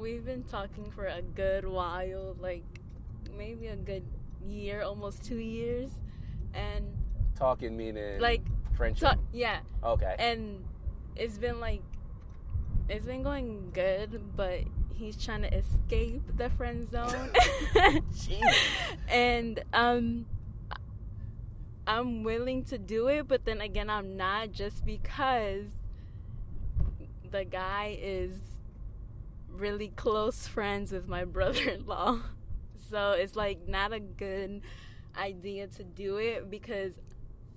we've 0.00 0.24
been 0.24 0.44
talking 0.44 0.90
for 0.90 1.06
a 1.06 1.22
good 1.22 1.66
while, 1.66 2.34
like 2.40 2.64
maybe 3.36 3.66
a 3.68 3.76
good 3.76 4.04
year, 4.46 4.82
almost 4.82 5.24
two 5.24 5.36
years, 5.38 5.90
and 6.54 6.84
Talking 7.36 7.76
meaning 7.76 8.20
like 8.20 8.42
friendship. 8.76 9.10
ta- 9.12 9.18
yeah, 9.32 9.60
okay. 9.84 10.14
and 10.18 10.64
it's 11.16 11.38
been 11.38 11.60
like 11.60 11.82
it's 12.88 13.04
been 13.06 13.22
going 13.22 13.70
good, 13.72 14.20
but 14.36 14.60
he's 14.94 15.16
trying 15.22 15.42
to 15.42 15.54
escape 15.54 16.22
the 16.36 16.50
friend 16.50 16.90
zone. 16.90 17.30
Jeez. 18.12 18.40
and 19.08 19.62
um 19.72 20.26
I'm 21.86 22.22
willing 22.22 22.64
to 22.64 22.78
do 22.78 23.08
it, 23.08 23.26
but 23.26 23.44
then 23.44 23.60
again 23.60 23.88
I'm 23.90 24.16
not 24.16 24.52
just 24.52 24.84
because 24.84 25.66
the 27.30 27.44
guy 27.44 27.96
is 28.00 28.32
really 29.60 29.88
close 29.88 30.46
friends 30.46 30.92
with 30.92 31.06
my 31.08 31.24
brother-in-law. 31.36 32.20
So 32.90 33.12
it's 33.12 33.36
like 33.36 33.68
not 33.68 33.92
a 33.92 34.00
good 34.00 34.62
idea 35.16 35.68
to 35.68 35.84
do 35.84 36.16
it 36.16 36.50
because 36.50 36.98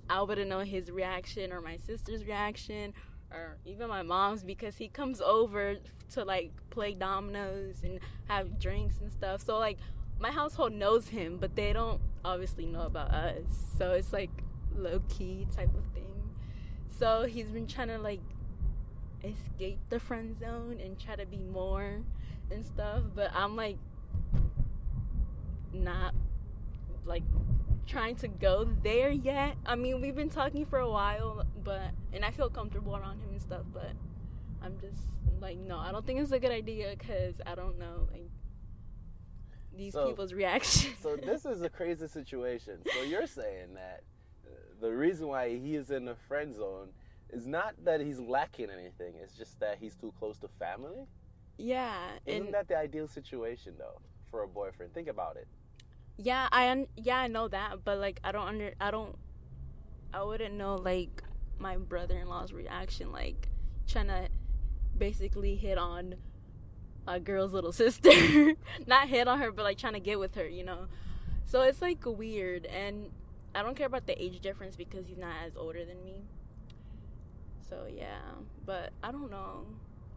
I 0.08 0.22
wouldn't 0.22 0.48
know 0.48 0.60
his 0.60 0.90
reaction 0.90 1.52
or 1.52 1.60
my 1.60 1.76
sister's 1.76 2.24
reaction 2.24 2.92
or 3.32 3.56
even 3.64 3.88
my 3.88 4.02
mom's 4.02 4.44
because 4.44 4.76
he 4.76 4.88
comes 4.88 5.20
over 5.20 5.76
to 6.12 6.24
like 6.24 6.52
play 6.70 6.94
dominoes 6.94 7.82
and 7.82 7.98
have 8.28 8.58
drinks 8.58 8.98
and 9.00 9.10
stuff. 9.10 9.40
So 9.42 9.58
like 9.58 9.78
my 10.20 10.30
household 10.30 10.72
knows 10.72 11.08
him, 11.08 11.38
but 11.38 11.56
they 11.56 11.72
don't 11.72 12.00
obviously 12.24 12.66
know 12.66 12.82
about 12.82 13.10
us. 13.10 13.42
So 13.76 13.92
it's 13.92 14.12
like 14.12 14.30
low 14.76 15.00
key 15.08 15.46
type 15.54 15.74
of 15.74 15.84
thing. 15.94 16.04
So 16.98 17.24
he's 17.24 17.46
been 17.46 17.66
trying 17.66 17.88
to 17.88 17.98
like 17.98 18.20
escape 19.24 19.78
the 19.88 19.98
friend 20.00 20.38
zone 20.38 20.78
and 20.82 20.98
try 20.98 21.16
to 21.16 21.26
be 21.26 21.38
more 21.38 22.00
and 22.50 22.64
stuff, 22.64 23.02
but 23.14 23.30
I'm 23.34 23.56
like 23.56 23.78
not 25.72 26.14
like 27.04 27.22
trying 27.86 28.16
to 28.16 28.28
go 28.28 28.68
there 28.82 29.10
yet. 29.10 29.56
I 29.66 29.74
mean, 29.74 30.00
we've 30.00 30.14
been 30.16 30.30
talking 30.30 30.64
for 30.66 30.78
a 30.78 30.88
while, 30.90 31.44
but 31.62 31.90
and 32.12 32.24
I 32.24 32.30
feel 32.30 32.48
comfortable 32.48 32.96
around 32.96 33.20
him 33.20 33.30
and 33.32 33.42
stuff, 33.42 33.62
but 33.72 33.92
I'm 34.62 34.78
just 34.80 35.02
like 35.40 35.58
no, 35.58 35.78
I 35.78 35.92
don't 35.92 36.06
think 36.06 36.20
it's 36.20 36.32
a 36.32 36.38
good 36.38 36.52
idea 36.52 36.94
cuz 36.96 37.40
I 37.46 37.54
don't 37.54 37.78
know 37.78 38.08
like 38.12 38.30
these 39.76 39.92
So- 39.92 40.06
people's 40.08 40.32
reactions. 40.32 40.94
so 41.00 41.16
this 41.16 41.44
is 41.52 41.62
a 41.62 41.68
crazy 41.68 42.06
situation. 42.06 42.78
So 42.94 43.02
you're 43.02 43.26
saying 43.26 43.74
that 43.74 44.04
uh, 44.46 44.50
the 44.80 44.90
reason 44.92 45.26
why 45.28 45.56
he 45.58 45.74
is 45.74 45.90
in 45.90 46.04
the 46.04 46.14
friend 46.14 46.54
zone 46.54 46.90
is 47.30 47.46
not 47.46 47.74
that 47.84 48.00
he's 48.00 48.20
lacking 48.20 48.68
anything. 48.70 49.14
It's 49.22 49.36
just 49.36 49.58
that 49.60 49.78
he's 49.80 49.94
too 49.96 50.12
close 50.18 50.38
to 50.38 50.48
family. 50.58 51.06
yeah, 51.58 51.96
Isn't 52.26 52.52
that 52.52 52.68
the 52.68 52.76
ideal 52.76 53.08
situation 53.08 53.74
though 53.78 54.00
for 54.30 54.42
a 54.42 54.48
boyfriend? 54.48 54.92
Think 54.94 55.08
about 55.08 55.36
it. 55.36 55.46
yeah, 56.16 56.48
I 56.52 56.70
un- 56.70 56.86
yeah, 56.96 57.18
I 57.18 57.26
know 57.28 57.48
that, 57.48 57.84
but 57.84 57.98
like 57.98 58.20
I 58.24 58.32
don't 58.32 58.46
under 58.46 58.72
I 58.80 58.90
don't 58.90 59.16
I 60.12 60.22
wouldn't 60.22 60.54
know 60.54 60.76
like 60.76 61.22
my 61.58 61.76
brother-in-law's 61.76 62.52
reaction 62.52 63.10
like 63.12 63.48
trying 63.86 64.08
to 64.08 64.28
basically 64.96 65.56
hit 65.56 65.78
on 65.78 66.14
a 67.06 67.18
girl's 67.20 67.52
little 67.52 67.72
sister. 67.84 68.10
Not 68.86 69.08
hit 69.08 69.26
on 69.28 69.38
her, 69.40 69.50
but 69.52 69.64
like 69.64 69.78
trying 69.78 69.92
to 69.94 70.00
get 70.00 70.18
with 70.18 70.34
her, 70.36 70.46
you 70.48 70.64
know. 70.64 70.86
So 71.46 71.62
it's 71.62 71.82
like 71.82 72.04
weird 72.06 72.64
and 72.66 73.10
I 73.54 73.62
don't 73.62 73.76
care 73.76 73.86
about 73.86 74.06
the 74.06 74.20
age 74.20 74.40
difference 74.40 74.74
because 74.76 75.06
he's 75.06 75.18
not 75.18 75.34
as 75.46 75.56
older 75.56 75.84
than 75.84 76.02
me. 76.04 76.22
So 77.68 77.86
yeah, 77.94 78.18
but 78.66 78.90
I 79.02 79.10
don't 79.12 79.30
know. 79.30 79.66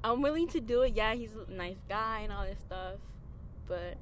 I'm 0.04 0.22
willing 0.22 0.48
to 0.50 0.60
do 0.62 0.82
it. 0.82 0.94
Yeah, 0.96 1.16
he's 1.16 1.32
a 1.36 1.52
nice 1.52 1.80
guy 1.90 2.22
and 2.24 2.32
all 2.32 2.44
this 2.46 2.60
stuff, 2.60 2.96
but 3.68 3.96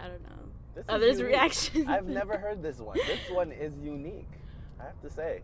I 0.00 0.08
don't 0.08 0.22
know. 0.22 0.42
This 0.74 0.82
is 0.84 0.88
Others' 0.88 1.18
unique. 1.20 1.32
reaction. 1.34 1.88
I've 1.88 2.06
never 2.08 2.36
heard 2.44 2.62
this 2.62 2.78
one. 2.78 2.96
This 2.96 3.20
one 3.30 3.52
is 3.52 3.72
unique. 3.82 4.28
I 4.80 4.84
have 4.84 5.00
to 5.02 5.10
say. 5.10 5.42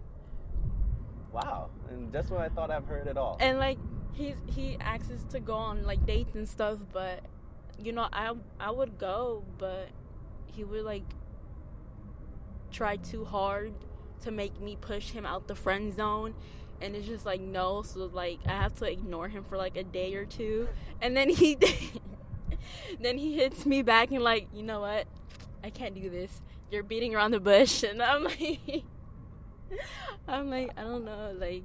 Wow. 1.32 1.70
And 1.88 2.12
just 2.12 2.30
when 2.30 2.40
I 2.40 2.48
thought 2.48 2.70
I've 2.70 2.86
heard 2.86 3.06
it 3.06 3.16
all. 3.16 3.36
and 3.40 3.58
like 3.58 3.78
he's 4.12 4.34
he 4.46 4.76
asks 4.80 5.10
us 5.10 5.24
to 5.30 5.38
go 5.40 5.54
on 5.54 5.84
like 5.84 6.04
dates 6.04 6.34
and 6.34 6.48
stuff 6.48 6.78
but 6.92 7.20
you 7.78 7.92
know 7.92 8.08
i 8.12 8.34
i 8.58 8.68
would 8.68 8.98
go 8.98 9.44
but 9.56 9.88
he 10.46 10.64
would 10.64 10.84
like 10.84 11.04
try 12.72 12.96
too 12.96 13.24
hard 13.24 13.72
to 14.20 14.32
make 14.32 14.60
me 14.60 14.76
push 14.80 15.10
him 15.12 15.24
out 15.24 15.46
the 15.46 15.54
friend 15.54 15.94
zone 15.94 16.34
and 16.80 16.94
it's 16.96 17.06
just 17.06 17.26
like 17.26 17.40
no 17.40 17.82
so 17.82 18.10
like 18.12 18.38
i 18.46 18.50
have 18.52 18.74
to 18.74 18.84
ignore 18.90 19.28
him 19.28 19.44
for 19.44 19.56
like 19.56 19.76
a 19.76 19.84
day 19.84 20.14
or 20.14 20.24
two 20.24 20.68
and 21.02 21.16
then 21.16 21.28
he 21.28 21.56
then 23.00 23.18
he 23.18 23.34
hits 23.36 23.64
me 23.66 23.82
back 23.82 24.10
and 24.10 24.22
like 24.22 24.48
you 24.54 24.62
know 24.62 24.80
what 24.80 25.06
i 25.64 25.70
can't 25.70 25.94
do 25.94 26.08
this 26.10 26.40
you're 26.70 26.82
beating 26.82 27.14
around 27.14 27.30
the 27.32 27.40
bush 27.40 27.82
and 27.88 28.02
i'm 28.02 28.24
like 28.24 28.60
i'm 30.28 30.50
like 30.50 30.70
i 30.76 30.82
don't 30.82 31.04
know 31.04 31.34
like 31.38 31.62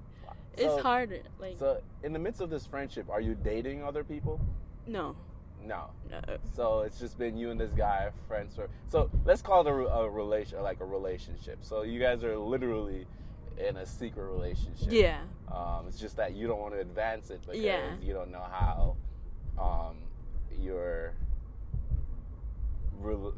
it's 0.58 0.74
So- 0.76 0.82
harder 0.82 1.20
like 1.40 1.58
So, 1.58 1.82
in 2.04 2.14
the 2.14 2.20
midst 2.20 2.40
of 2.40 2.50
this 2.50 2.66
friendship, 2.66 3.10
are 3.10 3.20
you 3.20 3.36
dating 3.36 3.84
other 3.84 4.04
people? 4.06 4.40
no 4.88 5.16
No. 5.66 5.90
no 6.10 6.22
So 6.54 6.82
it's 6.82 6.98
just 7.00 7.18
been 7.18 7.36
you 7.38 7.50
and 7.52 7.60
this 7.60 7.72
guy, 7.74 8.10
friends. 8.28 8.56
For, 8.56 8.70
so 8.88 9.10
let's 9.26 9.42
call 9.42 9.68
it 9.68 9.70
a, 9.70 9.74
a 9.74 10.10
relation, 10.10 10.62
like 10.62 10.80
a 10.80 10.86
relationship. 10.86 11.58
So 11.62 11.82
you 11.82 12.00
guys 12.00 12.24
are 12.24 12.38
literally 12.38 13.06
in 13.58 13.78
a 13.78 13.86
secret 13.86 14.26
relationship. 14.26 14.88
yeah 14.92 15.22
Um, 15.52 15.86
it's 15.88 16.00
just 16.00 16.18
that 16.18 16.34
you 16.36 16.48
don't 16.48 16.60
want 16.60 16.74
to 16.74 16.80
advance 16.82 17.30
it 17.30 17.42
because 17.42 17.58
Yeah. 17.62 17.96
you 18.02 18.14
don't 18.14 18.32
know 18.32 18.46
how 18.52 18.96
um, 19.58 19.98
your 20.60 21.14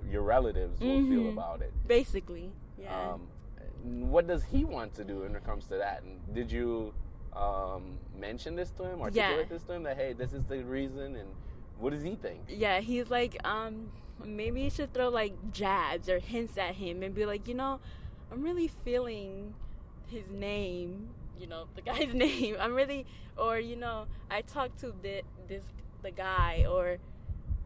your 0.09 0.21
relatives 0.21 0.79
will 0.79 1.01
feel 1.07 1.23
Mhm. 1.23 1.33
about 1.33 1.61
it. 1.61 1.73
basically 1.87 2.51
yeah 2.77 3.13
Um, 3.13 3.27
what 4.09 4.27
does 4.27 4.43
he 4.43 4.63
want 4.65 4.93
to 4.95 5.03
do 5.03 5.19
when 5.19 5.35
it 5.35 5.43
comes 5.43 5.65
to 5.67 5.75
that? 5.77 6.03
And 6.03 6.19
did 6.33 6.51
you 6.51 6.93
um, 7.33 7.99
mention 8.17 8.55
this 8.55 8.71
to 8.71 8.83
him, 8.83 9.01
articulate 9.01 9.47
Yeah. 9.49 9.53
this 9.53 9.63
to 9.63 9.73
him 9.73 9.83
that 9.83 9.95
hey, 9.97 10.13
this 10.13 10.33
is 10.33 10.43
the 10.45 10.63
reason, 10.63 11.15
and 11.15 11.29
what 11.77 11.91
does 11.91 12.01
he 12.01 12.15
think? 12.15 12.41
yeah 12.47 12.79
he's 12.79 13.09
like 13.09 13.37
um 13.45 13.91
maybe 14.25 14.61
you 14.61 14.69
should 14.71 14.91
throw 14.93 15.09
like 15.09 15.33
jabs 15.51 16.09
or 16.09 16.17
hints 16.17 16.57
at 16.57 16.73
him 16.75 17.03
and 17.03 17.13
be 17.13 17.25
like 17.27 17.47
you 17.47 17.53
know 17.53 17.79
i'm 18.31 18.41
really 18.41 18.67
feeling 18.67 19.53
his 20.09 20.29
name 20.29 21.09
you 21.39 21.47
know 21.47 21.65
the 21.75 21.81
guy's 21.91 22.13
name. 22.13 22.55
I'm 22.59 22.73
really 22.73 23.05
or 23.37 23.59
you 23.59 23.75
know 23.75 24.05
i 24.31 24.41
talked 24.41 24.79
to 24.79 24.93
the, 25.01 25.21
this 25.47 25.63
the 26.03 26.11
guy 26.11 26.65
or 26.69 26.97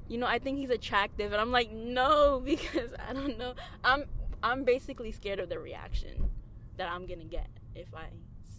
you 0.07 0.17
know 0.17 0.27
i 0.27 0.37
think 0.37 0.57
he's 0.57 0.69
attractive 0.69 1.31
and 1.31 1.41
i'm 1.41 1.51
like 1.51 1.71
no 1.71 2.41
because 2.45 2.91
i 3.07 3.13
don't 3.13 3.37
know. 3.37 3.53
I'm 3.83 4.05
i'm 4.43 4.63
basically 4.63 5.11
scared 5.11 5.39
of 5.39 5.49
the 5.49 5.59
reaction 5.59 6.29
that 6.77 6.89
i'm 6.89 7.05
gonna 7.05 7.25
get 7.25 7.47
if 7.75 7.87
i 7.95 8.07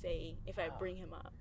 say 0.03 0.37
if 0.47 0.59
i 0.59 0.69
bring 0.69 0.97
him 0.97 1.13
up. 1.13 1.33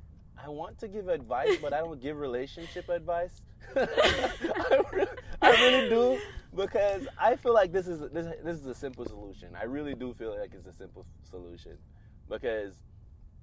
I 0.44 0.50
want 0.50 0.80
to 0.80 0.88
give 0.88 1.08
advice, 1.08 1.58
but 1.62 1.72
I 1.72 1.80
don't 1.80 2.02
give 2.02 2.18
relationship 2.18 2.90
advice. 2.90 3.44
I, 3.76 4.82
really, 4.92 5.08
I 5.40 5.50
really 5.52 5.90
do 5.90 6.20
because 6.56 7.08
I 7.20 7.36
feel 7.36 7.54
like 7.54 7.72
this 7.72 7.88
is 7.88 8.00
this, 8.12 8.26
this 8.44 8.58
is 8.58 8.66
a 8.66 8.74
simple 8.74 9.06
solution. 9.06 9.50
I 9.60 9.66
really 9.66 9.94
do 9.94 10.16
feel 10.16 10.36
like 10.36 10.54
it's 10.56 10.66
a 10.66 10.74
simple 10.74 11.06
solution 11.30 11.78
because 12.32 12.74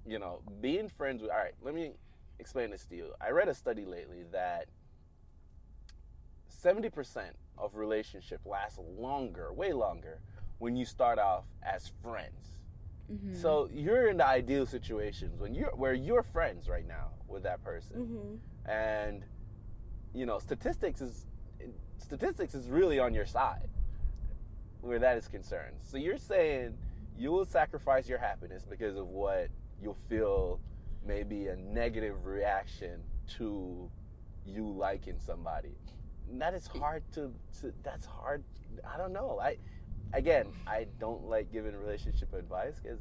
you 0.07 0.19
know 0.19 0.41
being 0.61 0.89
friends 0.89 1.23
with. 1.23 1.31
All 1.31 1.37
right, 1.37 1.55
let 1.63 1.75
me 1.75 1.93
explain 2.39 2.71
this 2.71 2.85
to 2.87 2.97
you. 2.97 3.13
I 3.21 3.31
read 3.31 3.49
a 3.49 3.55
study 3.55 3.85
lately 3.85 4.25
that 4.33 4.67
seventy 6.49 6.91
percent 6.91 7.37
of 7.57 7.77
relationship 7.77 8.41
lasts 8.45 8.79
longer, 8.99 9.53
way 9.53 9.73
longer, 9.73 10.21
when 10.59 10.77
you 10.77 10.85
start 10.85 11.19
off 11.19 11.45
as 11.63 11.93
friends. 12.03 12.61
mm-hmm. 13.13 13.35
So 13.35 13.69
you're 13.73 14.09
in 14.09 14.17
the 14.17 14.27
ideal 14.27 14.67
situations 14.67 15.39
when 15.39 15.55
you're 15.55 15.75
where 15.77 15.95
you're 15.95 16.23
friends 16.23 16.69
right 16.69 16.87
now 16.87 17.11
with 17.29 17.43
that 17.45 17.63
person, 17.63 17.97
mm-hmm. 17.97 18.71
and 18.71 19.25
you 20.15 20.27
know 20.27 20.39
statistics 20.39 21.01
is 21.01 21.27
statistics 21.99 22.55
is 22.55 22.71
really 22.71 22.99
on 22.99 23.13
your 23.13 23.27
side 23.27 23.69
where 24.81 24.99
that 25.01 25.19
is 25.19 25.27
concerned. 25.29 25.77
So 25.83 25.97
you're 25.99 26.19
saying 26.19 26.79
you 27.19 27.33
will 27.33 27.45
sacrifice 27.45 28.09
your 28.09 28.19
happiness 28.19 28.65
because 28.69 28.97
of 28.97 29.09
what 29.09 29.49
you'll 29.83 29.99
feel 30.09 30.61
maybe 31.05 31.49
a 31.49 31.57
negative 31.57 32.25
reaction 32.25 33.01
to 33.37 33.91
you 34.47 34.71
liking 34.71 35.19
somebody. 35.19 35.77
And 36.31 36.41
that 36.41 36.55
is 36.55 36.67
hard 36.67 37.03
to, 37.15 37.33
to 37.61 37.73
that's 37.83 38.07
hard. 38.07 38.45
I 38.89 38.97
don't 38.97 39.13
know. 39.13 39.39
I 39.43 39.57
again, 40.13 40.47
I 40.67 40.87
don't 41.01 41.25
like 41.29 41.53
giving 41.53 41.75
relationship 41.75 42.33
advice 42.35 42.81
because 42.83 43.01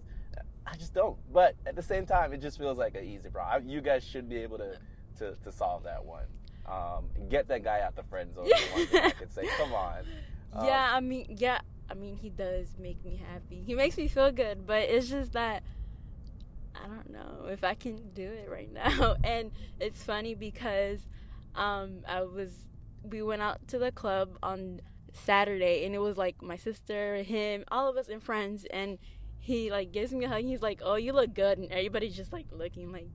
I 0.65 0.75
just 0.75 0.93
don't. 0.93 1.17
But 1.31 1.55
at 1.65 1.75
the 1.75 1.83
same 1.83 2.05
time, 2.05 2.33
it 2.33 2.41
just 2.41 2.57
feels 2.57 2.77
like 2.77 2.95
an 2.95 3.05
easy 3.05 3.29
problem. 3.29 3.69
You 3.69 3.81
guys 3.81 4.03
should 4.03 4.27
be 4.27 4.37
able 4.37 4.57
to 4.57 4.77
to, 5.19 5.35
to 5.43 5.51
solve 5.51 5.83
that 5.83 6.03
one. 6.03 6.25
Um, 6.65 7.05
get 7.29 7.47
that 7.47 7.63
guy 7.63 7.81
out 7.81 7.95
the 7.95 8.03
friend 8.03 8.33
zone. 8.33 8.47
I 8.51 9.11
could 9.11 9.31
say, 9.31 9.47
come 9.57 9.73
on. 9.73 9.99
Um, 10.53 10.65
yeah, 10.65 10.95
I 10.95 11.01
mean, 11.01 11.35
yeah, 11.37 11.59
I 11.89 11.93
mean, 11.93 12.17
he 12.17 12.29
does 12.29 12.67
make 12.79 13.03
me 13.05 13.19
happy. 13.31 13.63
He 13.65 13.75
makes 13.75 13.97
me 13.97 14.07
feel 14.07 14.31
good, 14.31 14.67
but 14.67 14.83
it's 14.83 15.09
just 15.09 15.33
that 15.33 15.63
I 16.75 16.87
don't 16.87 17.09
know 17.09 17.47
if 17.49 17.63
I 17.63 17.73
can 17.73 18.09
do 18.13 18.23
it 18.23 18.49
right 18.49 18.71
now. 18.71 19.15
And 19.23 19.51
it's 19.79 20.03
funny 20.03 20.35
because 20.35 21.05
um, 21.55 21.99
I 22.07 22.21
was 22.23 22.51
we 23.03 23.21
went 23.21 23.41
out 23.41 23.67
to 23.69 23.79
the 23.79 23.91
club 23.91 24.37
on 24.43 24.81
Saturday, 25.13 25.85
and 25.85 25.95
it 25.95 25.99
was 25.99 26.17
like 26.17 26.41
my 26.41 26.57
sister, 26.57 27.23
him, 27.23 27.63
all 27.71 27.89
of 27.89 27.97
us, 27.97 28.09
and 28.09 28.21
friends, 28.21 28.65
and 28.71 28.97
he 29.39 29.71
like 29.71 29.91
gives 29.91 30.11
me 30.13 30.25
a 30.25 30.29
hug. 30.29 30.43
He's 30.43 30.61
like, 30.61 30.81
"Oh, 30.83 30.95
you 30.95 31.13
look 31.13 31.33
good," 31.33 31.57
and 31.57 31.71
everybody's 31.71 32.15
just 32.15 32.33
like 32.33 32.47
looking 32.51 32.91
like. 32.91 33.07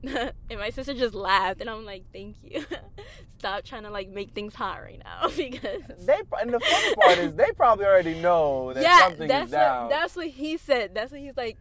and 0.04 0.58
my 0.58 0.70
sister 0.70 0.94
just 0.94 1.14
laughed, 1.14 1.60
and 1.60 1.68
I'm 1.68 1.84
like, 1.84 2.04
"Thank 2.12 2.36
you. 2.42 2.64
Stop 3.38 3.64
trying 3.64 3.82
to 3.82 3.90
like 3.90 4.08
make 4.08 4.30
things 4.30 4.54
hot 4.54 4.80
right 4.82 5.00
now 5.02 5.28
because." 5.36 5.82
They 6.06 6.20
and 6.40 6.54
the 6.54 6.60
funny 6.60 6.94
part 6.94 7.18
is 7.18 7.34
they 7.34 7.50
probably 7.56 7.86
already 7.86 8.20
know 8.20 8.72
that 8.74 8.82
yeah, 8.82 9.00
something 9.00 9.28
that's 9.28 9.46
is 9.46 9.50
down. 9.52 9.84
what 9.84 9.90
that's 9.90 10.14
what 10.14 10.28
he 10.28 10.56
said. 10.56 10.94
That's 10.94 11.10
what 11.10 11.20
he's 11.20 11.36
like. 11.36 11.56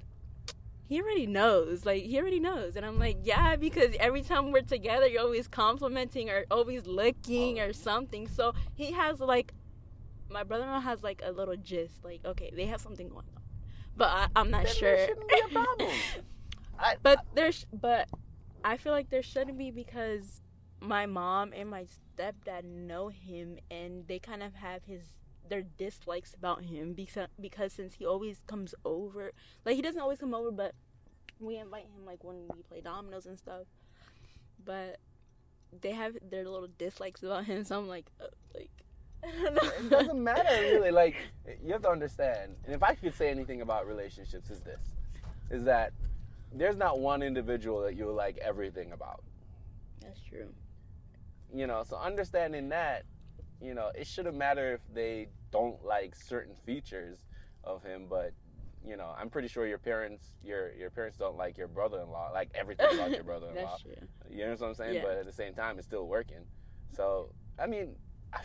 He 0.88 1.02
already 1.02 1.26
knows. 1.26 1.84
Like 1.84 2.04
he 2.04 2.20
already 2.20 2.40
knows, 2.40 2.76
and 2.76 2.86
I'm 2.86 3.00
like, 3.00 3.18
yeah, 3.24 3.56
because 3.56 3.96
every 4.00 4.22
time 4.22 4.52
we're 4.52 4.62
together, 4.62 5.08
you're 5.08 5.22
always 5.22 5.48
complimenting 5.48 6.30
or 6.30 6.46
always 6.52 6.86
looking 6.86 7.60
or 7.60 7.70
oh. 7.70 7.72
something. 7.72 8.28
So 8.28 8.54
he 8.76 8.92
has 8.92 9.20
like, 9.20 9.52
my 10.30 10.44
brother-in-law 10.44 10.82
has 10.82 11.02
like 11.02 11.24
a 11.26 11.32
little 11.32 11.58
gist. 11.58 12.04
Like, 12.04 12.22
okay, 12.24 12.52
they 12.56 12.68
have 12.68 12.82
something 12.82 13.10
going 13.10 13.26
on, 13.36 13.42
but 13.98 14.10
I, 14.10 14.28
I'm 14.36 14.52
not 14.52 14.66
Then 14.66 14.76
sure. 14.76 14.96
there 14.96 15.08
shouldn't 15.08 15.28
be 15.28 15.42
a 15.44 15.48
problem. 15.50 15.90
I, 16.80 16.96
But 17.02 17.26
there's, 17.34 17.66
but 17.74 18.08
I 18.68 18.76
feel 18.76 18.92
like 18.92 19.10
there 19.10 19.24
shouldn't 19.24 19.58
be 19.58 19.72
because 19.72 20.42
my 20.82 21.06
mom 21.06 21.54
and 21.56 21.70
my 21.70 21.86
stepdad 21.86 22.66
know 22.66 23.08
him, 23.08 23.60
and 23.72 24.06
they 24.10 24.20
kind 24.20 24.44
of 24.44 24.56
have 24.56 24.84
his 24.84 25.04
their 25.48 25.62
dislikes 25.62 26.34
about 26.34 26.66
him 26.66 26.92
because 26.92 27.30
because 27.40 27.72
since 27.72 27.96
he 27.96 28.06
always 28.06 28.42
comes 28.46 28.76
over, 28.84 29.32
like 29.66 29.78
he 29.78 29.82
doesn't 29.82 30.02
always 30.02 30.20
come 30.20 30.34
over, 30.34 30.52
but 30.52 30.76
we 31.40 31.56
invite 31.56 31.84
him 31.84 32.06
like 32.06 32.26
when 32.26 32.42
we 32.54 32.62
play 32.64 32.82
dominoes 32.82 33.26
and 33.26 33.38
stuff. 33.38 33.68
But 34.66 34.98
they 35.82 35.92
have 35.92 36.18
their 36.30 36.44
little 36.44 36.68
dislikes 36.78 37.24
about 37.24 37.46
him, 37.46 37.64
so 37.64 37.80
I'm 37.80 37.88
like, 37.88 38.12
uh, 38.20 38.26
like. 38.54 38.70
I 39.24 39.32
don't 39.44 39.56
know. 39.56 39.72
it 39.80 39.90
doesn't 39.90 40.24
matter 40.24 40.62
really. 40.62 40.92
Like 40.92 41.16
you 41.64 41.72
have 41.72 41.84
to 41.84 41.90
understand, 41.90 42.58
and 42.66 42.76
if 42.76 42.84
I 42.84 42.96
could 42.96 43.16
say 43.16 43.30
anything 43.30 43.62
about 43.62 43.88
relationships, 43.88 44.50
is 44.50 44.60
this: 44.60 44.82
is 45.50 45.64
that 45.64 45.94
there's 46.54 46.78
not 46.78 47.00
one 47.00 47.22
individual 47.22 47.82
that 47.82 47.96
you'll 47.96 48.14
like 48.14 48.38
everything 48.38 48.92
about. 48.92 49.24
That's 50.02 50.22
true. 50.22 50.50
You 51.54 51.68
know, 51.68 51.84
so 51.88 51.98
understanding 51.98 52.70
that, 52.70 53.04
you 53.62 53.74
know, 53.74 53.92
it 53.96 54.08
shouldn't 54.08 54.38
matter 54.38 54.74
if 54.74 54.82
they 54.94 55.30
don't 55.52 55.84
like 55.84 56.16
certain 56.16 56.56
features 56.66 57.18
of 57.64 57.84
him, 57.84 58.06
but 58.10 58.34
you 58.86 58.96
know, 58.96 59.14
I'm 59.20 59.30
pretty 59.30 59.48
sure 59.50 59.68
your 59.68 59.80
parents, 59.80 60.32
your 60.44 60.74
your 60.74 60.90
parents 60.90 61.18
don't 61.18 61.36
like 61.36 61.58
your 61.58 61.68
brother-in-law, 61.68 62.30
like 62.34 62.50
everything 62.56 62.88
about 62.94 63.12
your 63.12 63.24
brother-in-law. 63.32 63.78
You 64.30 64.46
know 64.46 64.52
what 64.52 64.62
I'm 64.62 64.74
saying? 64.76 64.96
Yeah. 64.96 65.02
But 65.04 65.18
at 65.18 65.26
the 65.26 65.34
same 65.34 65.54
time, 65.54 65.78
it's 65.78 65.88
still 65.88 66.08
working. 66.08 66.46
So, 66.96 67.32
I 67.60 67.68
mean, 67.68 67.96
I, 68.34 68.40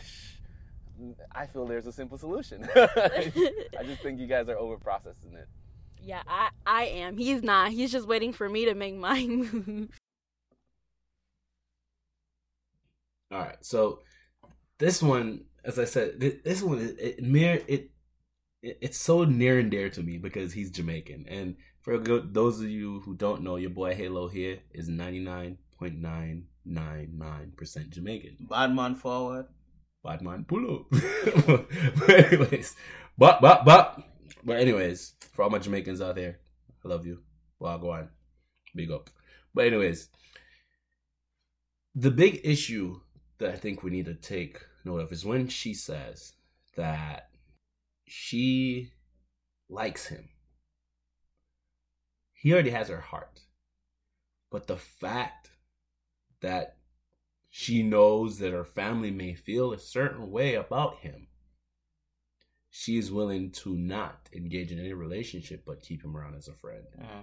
I 1.31 1.45
feel 1.45 1.65
there's 1.65 1.87
a 1.87 1.91
simple 1.93 2.17
solution. 2.17 2.67
I 2.75 3.31
just 3.85 4.01
think 4.01 4.19
you 4.19 4.27
guys 4.27 4.49
are 4.49 4.57
over 4.57 4.77
processing 4.77 5.33
it. 5.33 5.47
Yeah, 6.05 6.21
I 6.27 6.49
I 6.65 6.83
am. 6.85 7.17
He's 7.17 7.41
not. 7.41 7.71
He's 7.71 7.91
just 7.91 8.07
waiting 8.07 8.33
for 8.33 8.49
me 8.49 8.65
to 8.65 8.73
make 8.75 8.95
my 8.95 9.25
move. 9.27 9.89
All 13.31 13.39
right, 13.39 13.57
so 13.61 13.99
this 14.77 15.01
one, 15.01 15.45
as 15.63 15.79
I 15.79 15.85
said, 15.85 16.19
this 16.19 16.61
one 16.61 16.79
it, 16.79 16.99
it 16.99 17.23
near 17.23 17.61
it, 17.67 17.89
it 18.61 18.77
it's 18.81 18.97
so 18.97 19.23
near 19.23 19.59
and 19.59 19.71
dear 19.71 19.89
to 19.89 20.03
me 20.03 20.17
because 20.17 20.53
he's 20.53 20.71
Jamaican, 20.71 21.25
and 21.27 21.55
for 21.81 21.97
go- 21.97 22.19
those 22.19 22.59
of 22.59 22.69
you 22.69 22.99
who 23.01 23.15
don't 23.15 23.41
know, 23.41 23.55
your 23.55 23.69
boy 23.71 23.95
Halo 23.95 24.27
here 24.27 24.59
is 24.73 24.89
ninety 24.89 25.19
nine 25.19 25.57
point 25.79 25.97
nine 25.97 26.45
nine 26.65 27.13
nine 27.17 27.53
percent 27.55 27.91
Jamaican. 27.91 28.47
Bad 28.49 28.75
man 28.75 28.95
forward. 28.95 29.47
Bad 30.03 30.21
man, 30.21 30.43
pull 30.45 30.75
up. 30.75 30.85
but 31.47 32.09
anyways, 32.09 32.75
but 33.17 33.41
but 33.41 33.63
but 33.65 34.03
but 34.43 34.59
anyways, 34.59 35.13
for 35.31 35.43
all 35.43 35.49
my 35.49 35.59
Jamaicans 35.59 36.01
out 36.01 36.15
there, 36.15 36.39
I 36.83 36.87
love 36.87 37.05
you. 37.05 37.19
Well, 37.59 37.77
go 37.77 37.91
on, 37.91 38.09
big 38.75 38.91
up. 38.91 39.09
But 39.53 39.67
anyways, 39.67 40.09
the 41.95 42.11
big 42.11 42.41
issue 42.43 42.99
that 43.37 43.53
I 43.53 43.57
think 43.57 43.83
we 43.83 43.91
need 43.91 44.05
to 44.05 44.15
take 44.15 44.59
note 44.83 44.99
of 44.99 45.11
is 45.11 45.25
when 45.25 45.47
she 45.47 45.73
says 45.73 46.33
that 46.75 47.29
she 48.05 48.91
likes 49.69 50.07
him. 50.07 50.29
He 52.33 52.51
already 52.51 52.71
has 52.71 52.89
her 52.89 52.99
heart, 52.99 53.41
but 54.51 54.67
the 54.67 54.77
fact 54.77 55.51
that 56.41 56.77
she 57.49 57.83
knows 57.83 58.39
that 58.39 58.51
her 58.51 58.65
family 58.65 59.11
may 59.11 59.33
feel 59.33 59.71
a 59.71 59.79
certain 59.79 60.31
way 60.31 60.55
about 60.55 60.97
him. 60.99 61.27
She 62.75 62.97
is 62.97 63.11
willing 63.11 63.51
to 63.51 63.75
not 63.75 64.29
engage 64.33 64.71
in 64.71 64.79
any 64.79 64.93
relationship 64.93 65.63
but 65.63 65.83
keep 65.83 66.03
him 66.03 66.17
around 66.17 66.33
as 66.33 66.47
a 66.47 66.55
friend. 66.55 66.85
Uh, 66.99 67.21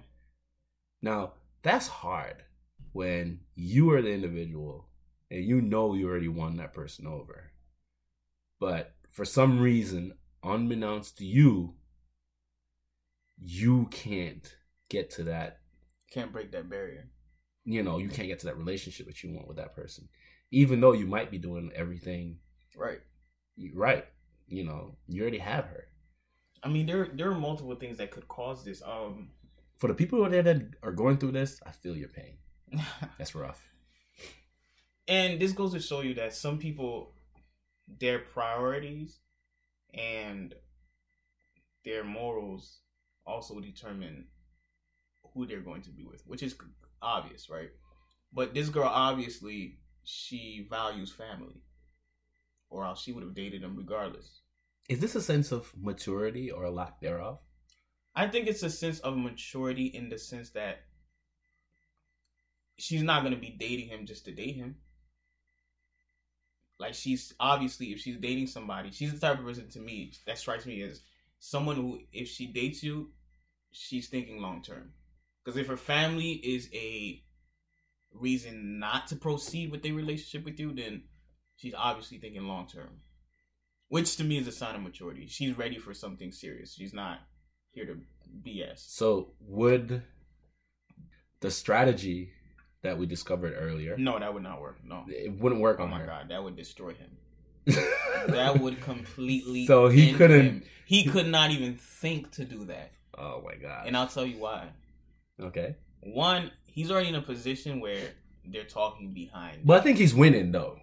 Now, 1.02 1.32
that's 1.62 1.88
hard 1.88 2.44
when 2.92 3.40
you 3.56 3.90
are 3.90 4.00
the 4.00 4.12
individual 4.12 4.86
and 5.28 5.44
you 5.44 5.60
know 5.60 5.92
you 5.94 6.08
already 6.08 6.28
won 6.28 6.56
that 6.58 6.72
person 6.72 7.04
over. 7.04 7.50
But 8.60 8.94
for 9.10 9.24
some 9.24 9.58
reason, 9.58 10.12
unbeknownst 10.44 11.18
to 11.18 11.26
you, 11.26 11.74
you 13.36 13.88
can't 13.90 14.54
get 14.88 15.10
to 15.10 15.24
that 15.24 15.58
can't 16.12 16.32
break 16.32 16.52
that 16.52 16.70
barrier. 16.70 17.08
you 17.64 17.82
know, 17.82 17.98
you 17.98 18.08
can't 18.08 18.28
get 18.28 18.38
to 18.40 18.46
that 18.46 18.56
relationship 18.56 19.06
that 19.06 19.22
you 19.24 19.32
want 19.32 19.48
with 19.48 19.56
that 19.56 19.74
person. 19.74 20.08
Even 20.52 20.80
though 20.80 20.92
you 20.92 21.06
might 21.06 21.30
be 21.32 21.38
doing 21.38 21.72
everything 21.74 22.38
Right. 22.76 23.00
right. 23.74 24.06
You 24.50 24.64
know, 24.64 24.96
you 25.08 25.22
already 25.22 25.38
have 25.38 25.64
her. 25.66 25.84
I 26.62 26.68
mean, 26.68 26.86
there 26.86 27.08
there 27.14 27.30
are 27.30 27.34
multiple 27.38 27.74
things 27.76 27.96
that 27.98 28.10
could 28.10 28.28
cause 28.28 28.64
this. 28.64 28.82
Um, 28.84 29.30
For 29.78 29.88
the 29.88 29.94
people 29.94 30.22
out 30.24 30.32
there 30.32 30.42
that 30.42 30.62
are 30.82 30.92
going 30.92 31.16
through 31.18 31.32
this, 31.32 31.60
I 31.64 31.70
feel 31.72 31.96
your 31.96 32.08
pain. 32.08 32.36
That's 33.18 33.34
rough. 33.34 33.62
and 35.08 35.40
this 35.40 35.52
goes 35.52 35.72
to 35.72 35.80
show 35.80 36.00
you 36.02 36.14
that 36.14 36.34
some 36.34 36.58
people, 36.58 37.14
their 37.98 38.18
priorities 38.18 39.18
and 39.94 40.54
their 41.84 42.04
morals 42.04 42.80
also 43.26 43.58
determine 43.60 44.26
who 45.34 45.46
they're 45.46 45.60
going 45.60 45.82
to 45.82 45.90
be 45.90 46.04
with, 46.04 46.22
which 46.26 46.42
is 46.42 46.54
obvious, 47.02 47.48
right? 47.48 47.70
But 48.32 48.54
this 48.54 48.68
girl 48.68 48.88
obviously 48.88 49.78
she 50.04 50.66
values 50.70 51.10
family, 51.10 51.62
or 52.70 52.84
else 52.84 53.02
she 53.02 53.12
would 53.12 53.24
have 53.24 53.34
dated 53.34 53.62
him 53.62 53.76
regardless. 53.76 54.40
Is 54.88 55.00
this 55.00 55.14
a 55.14 55.22
sense 55.22 55.52
of 55.52 55.72
maturity 55.76 56.50
or 56.50 56.64
a 56.64 56.70
lack 56.70 57.00
thereof? 57.00 57.38
I 58.14 58.26
think 58.26 58.48
it's 58.48 58.62
a 58.62 58.70
sense 58.70 59.00
of 59.00 59.16
maturity 59.16 59.86
in 59.86 60.08
the 60.08 60.18
sense 60.18 60.50
that 60.50 60.80
she's 62.76 63.02
not 63.02 63.22
going 63.22 63.34
to 63.34 63.40
be 63.40 63.54
dating 63.58 63.88
him 63.88 64.06
just 64.06 64.24
to 64.24 64.32
date 64.32 64.56
him. 64.56 64.76
Like 66.78 66.94
she's 66.94 67.34
obviously, 67.38 67.88
if 67.88 68.00
she's 68.00 68.16
dating 68.16 68.46
somebody, 68.46 68.90
she's 68.90 69.12
the 69.12 69.18
type 69.20 69.38
of 69.38 69.44
person 69.44 69.68
to 69.70 69.80
me 69.80 70.12
that 70.26 70.38
strikes 70.38 70.66
me 70.66 70.82
as 70.82 71.02
someone 71.38 71.76
who, 71.76 72.00
if 72.12 72.28
she 72.28 72.46
dates 72.46 72.82
you, 72.82 73.10
she's 73.70 74.08
thinking 74.08 74.40
long 74.40 74.62
term. 74.62 74.92
Because 75.44 75.58
if 75.58 75.68
her 75.68 75.76
family 75.76 76.32
is 76.32 76.68
a 76.72 77.22
reason 78.12 78.78
not 78.78 79.06
to 79.08 79.16
proceed 79.16 79.70
with 79.70 79.82
their 79.82 79.94
relationship 79.94 80.44
with 80.44 80.58
you, 80.58 80.72
then 80.72 81.02
she's 81.60 81.74
obviously 81.76 82.18
thinking 82.18 82.42
long 82.46 82.66
term. 82.66 82.88
Which 83.88 84.16
to 84.16 84.24
me 84.24 84.38
is 84.38 84.46
a 84.46 84.52
sign 84.52 84.74
of 84.76 84.82
maturity. 84.82 85.26
She's 85.26 85.58
ready 85.58 85.78
for 85.78 85.92
something 85.94 86.30
serious. 86.32 86.74
She's 86.74 86.94
not 86.94 87.18
here 87.72 87.86
to 87.86 87.96
BS. 88.46 88.78
So, 88.88 89.32
would 89.40 90.02
the 91.40 91.50
strategy 91.50 92.30
that 92.82 92.96
we 92.98 93.06
discovered 93.06 93.54
earlier, 93.58 93.96
No, 93.98 94.18
that 94.18 94.32
would 94.32 94.42
not 94.42 94.60
work. 94.60 94.78
No. 94.84 95.04
it 95.08 95.32
wouldn't 95.40 95.60
work 95.60 95.78
Oh 95.80 95.84
on 95.84 95.90
my 95.90 95.98
her. 96.00 96.06
god, 96.06 96.28
that 96.30 96.42
would 96.42 96.56
destroy 96.56 96.94
him. 96.94 97.10
That 98.28 98.58
would 98.60 98.80
completely. 98.82 99.66
So 99.66 99.88
he 99.88 100.12
couldn't- 100.12 100.40
him. 100.46 100.62
He 100.86 101.04
could 101.04 101.26
not 101.28 101.50
even 101.52 101.74
think 101.76 102.32
to 102.32 102.44
do 102.44 102.64
that, 102.66 102.90
oh 103.16 103.42
my 103.44 103.54
god. 103.54 103.86
and 103.86 103.96
I'll 103.96 104.08
tell 104.08 104.26
you 104.26 104.38
why. 104.38 104.68
okay. 105.40 105.76
One, 106.00 106.50
he's 106.66 106.90
already 106.90 107.08
in 107.10 107.14
a 107.14 107.22
position 107.22 107.80
where 107.80 108.10
they're 108.44 108.64
talking 108.64 109.12
behind. 109.12 109.62
But 109.64 109.80
I 109.80 109.82
think 109.84 109.98
he's 109.98 110.14
winning 110.14 110.50
though. 110.52 110.78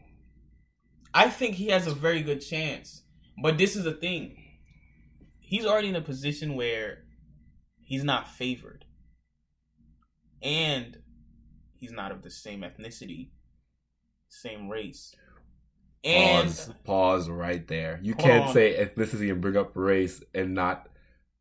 I 1.14 1.30
think 1.30 1.56
he 1.56 1.68
has 1.70 1.88
a 1.88 1.92
very 1.94 2.22
good 2.22 2.40
chance. 2.42 3.04
But 3.42 3.58
this 3.58 3.76
is 3.76 3.84
the 3.84 3.94
thing. 3.94 4.44
He's 5.40 5.66
already 5.66 5.90
in 5.90 5.96
a 5.96 6.02
position 6.02 6.56
where 6.56 7.04
he's 7.84 8.04
not 8.04 8.28
favored. 8.28 8.86
And 10.42 10.98
he's 11.76 11.92
not 11.92 12.12
of 12.12 12.22
the 12.22 12.30
same 12.30 12.62
ethnicity, 12.62 13.30
same 14.30 14.70
race. 14.70 15.16
And 16.04 16.48
Pause. 16.48 16.72
Pause 16.84 17.30
right 17.30 17.68
there. 17.68 18.00
You 18.04 18.14
can't 18.14 18.46
on. 18.48 18.54
say 18.54 18.76
ethnicity 18.78 19.32
and 19.32 19.42
bring 19.42 19.58
up 19.58 19.72
race 19.76 20.22
and 20.34 20.54
not 20.54 20.88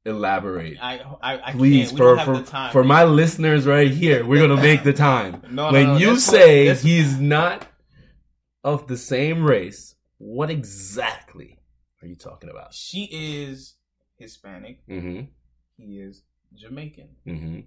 elaborate. 0.04 0.78
I 0.80 1.00
I, 1.22 1.48
I 1.48 1.52
Please, 1.52 1.90
can't. 1.90 1.92
We 1.92 1.98
for 1.98 2.18
for, 2.18 2.38
the 2.38 2.42
time. 2.44 2.72
for 2.72 2.82
my 2.84 3.04
listeners 3.04 3.66
right 3.66 3.90
here, 3.90 4.24
we're 4.24 4.40
gonna 4.46 4.60
make 4.60 4.82
the 4.82 4.92
time. 4.92 5.42
No, 5.50 5.66
no, 5.66 5.72
when 5.72 5.86
no, 5.88 5.96
you 5.98 6.18
say 6.18 6.68
what- 6.68 6.78
he's 6.78 7.18
not 7.20 7.66
of 8.66 8.88
the 8.88 8.96
same 8.96 9.44
race, 9.44 9.94
what 10.18 10.50
exactly 10.50 11.60
are 12.02 12.08
you 12.08 12.16
talking 12.16 12.50
about? 12.50 12.74
She 12.74 13.04
is 13.04 13.76
Hispanic. 14.18 14.84
Mm-hmm. 14.88 15.26
He 15.78 16.00
is 16.00 16.22
Jamaican. 16.52 17.08
Mm-hmm. 17.24 17.60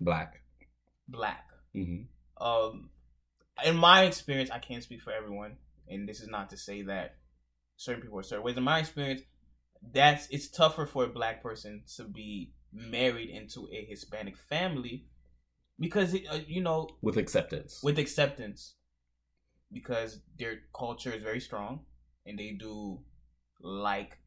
Black. 0.00 0.40
Black. 1.06 1.44
Mm-hmm. 1.76 2.44
Um, 2.44 2.88
in 3.66 3.76
my 3.76 4.04
experience, 4.04 4.50
I 4.50 4.60
can't 4.60 4.82
speak 4.82 5.02
for 5.02 5.12
everyone, 5.12 5.58
and 5.88 6.08
this 6.08 6.20
is 6.20 6.28
not 6.28 6.48
to 6.50 6.56
say 6.56 6.80
that 6.82 7.16
certain 7.76 8.00
people 8.00 8.18
are 8.18 8.22
certain 8.22 8.44
ways. 8.46 8.56
In 8.56 8.64
my 8.64 8.78
experience, 8.78 9.20
that's 9.92 10.26
it's 10.30 10.48
tougher 10.48 10.86
for 10.86 11.04
a 11.04 11.08
black 11.08 11.42
person 11.42 11.82
to 11.96 12.04
be 12.04 12.54
married 12.72 13.28
into 13.28 13.68
a 13.70 13.84
Hispanic 13.84 14.38
family 14.38 15.04
because 15.78 16.14
it, 16.14 16.24
uh, 16.30 16.38
you 16.46 16.62
know 16.62 16.88
With 17.02 17.18
acceptance. 17.18 17.80
with 17.82 17.98
acceptance 17.98 18.74
because 19.74 20.20
their 20.38 20.60
culture 20.76 21.10
is 21.12 21.22
very 21.22 21.40
strong 21.40 21.80
and 22.26 22.38
they 22.38 22.52
do 22.52 23.00
like 23.60 24.18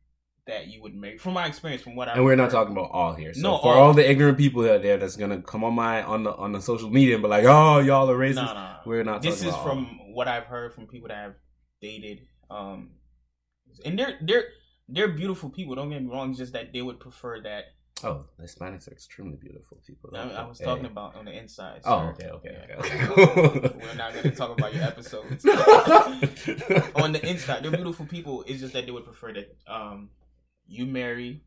that 0.47 0.67
you 0.67 0.81
would 0.81 0.95
make 0.95 1.19
from 1.19 1.33
my 1.33 1.45
experience 1.45 1.81
from 1.81 1.95
what 1.95 2.07
I 2.07 2.13
and 2.13 2.23
we're 2.25 2.35
not 2.35 2.51
talking 2.51 2.71
about 2.71 2.91
all 2.91 3.13
here. 3.13 3.33
So 3.33 3.41
No, 3.41 3.57
for 3.57 3.73
all- 3.73 3.87
all 3.87 3.93
the 3.93 4.09
ignorant 4.09 4.37
people 4.37 4.69
out 4.69 4.81
there 4.81 4.97
that's 4.97 5.15
gonna 5.17 5.41
come 5.41 5.63
on 5.63 5.73
my 5.73 6.03
on 6.03 6.23
the 6.23 6.33
on 6.35 6.51
the 6.53 6.61
social 6.61 6.89
media 6.89 7.15
and 7.15 7.23
be 7.23 7.27
like, 7.29 7.43
"Oh, 7.45 7.79
y'all 7.79 8.09
are 8.09 8.17
racist," 8.17 8.35
no, 8.35 8.45
no, 8.45 8.53
no. 8.53 8.75
we're 8.85 9.03
not. 9.03 9.21
this 9.21 9.43
is 9.43 9.55
from 9.57 9.99
all. 9.99 10.13
what 10.13 10.27
I've 10.27 10.45
heard 10.45 10.73
from 10.73 10.87
people 10.87 11.09
that 11.09 11.17
have 11.17 11.33
dated 11.81 12.21
um 12.49 12.91
and 13.85 13.99
they're 13.99 14.17
they're 14.21 14.45
they're 14.87 15.09
beautiful 15.09 15.49
people 15.49 15.75
don't 15.75 15.89
get 15.89 16.01
me 16.01 16.09
wrong 16.09 16.29
it's 16.31 16.39
just 16.39 16.53
that 16.53 16.71
they 16.73 16.81
would 16.81 16.99
prefer 16.99 17.41
that 17.41 17.65
Oh, 18.03 18.25
Hispanics 18.41 18.87
are 18.87 18.91
extremely 18.91 19.37
beautiful 19.37 19.77
people. 19.85 20.11
I, 20.15 20.29
I 20.29 20.47
was 20.47 20.59
Hey. 20.59 20.65
talking 20.65 20.85
about 20.85 21.15
on 21.15 21.25
the 21.25 21.31
inside 21.31 21.81
Oh, 21.85 22.09
okay, 22.09 22.29
okay, 22.29 22.51
Yeah. 22.69 22.75
okay. 22.79 22.93
okay. 22.95 23.71
we're 23.81 23.93
not 23.95 24.13
going 24.13 24.25
to 24.25 24.31
talk 24.35 24.55
about 24.55 24.73
your 24.73 24.83
episodes 24.83 25.45
on 26.95 27.11
the 27.11 27.21
inside 27.27 27.63
they're 27.63 27.71
beautiful 27.71 28.05
people 28.05 28.43
it's 28.47 28.59
just 28.59 28.73
that 28.73 28.85
they 28.85 28.91
would 28.91 29.05
prefer 29.05 29.33
that 29.33 29.55
um 29.67 30.09
you 30.67 30.85
marry 30.85 31.41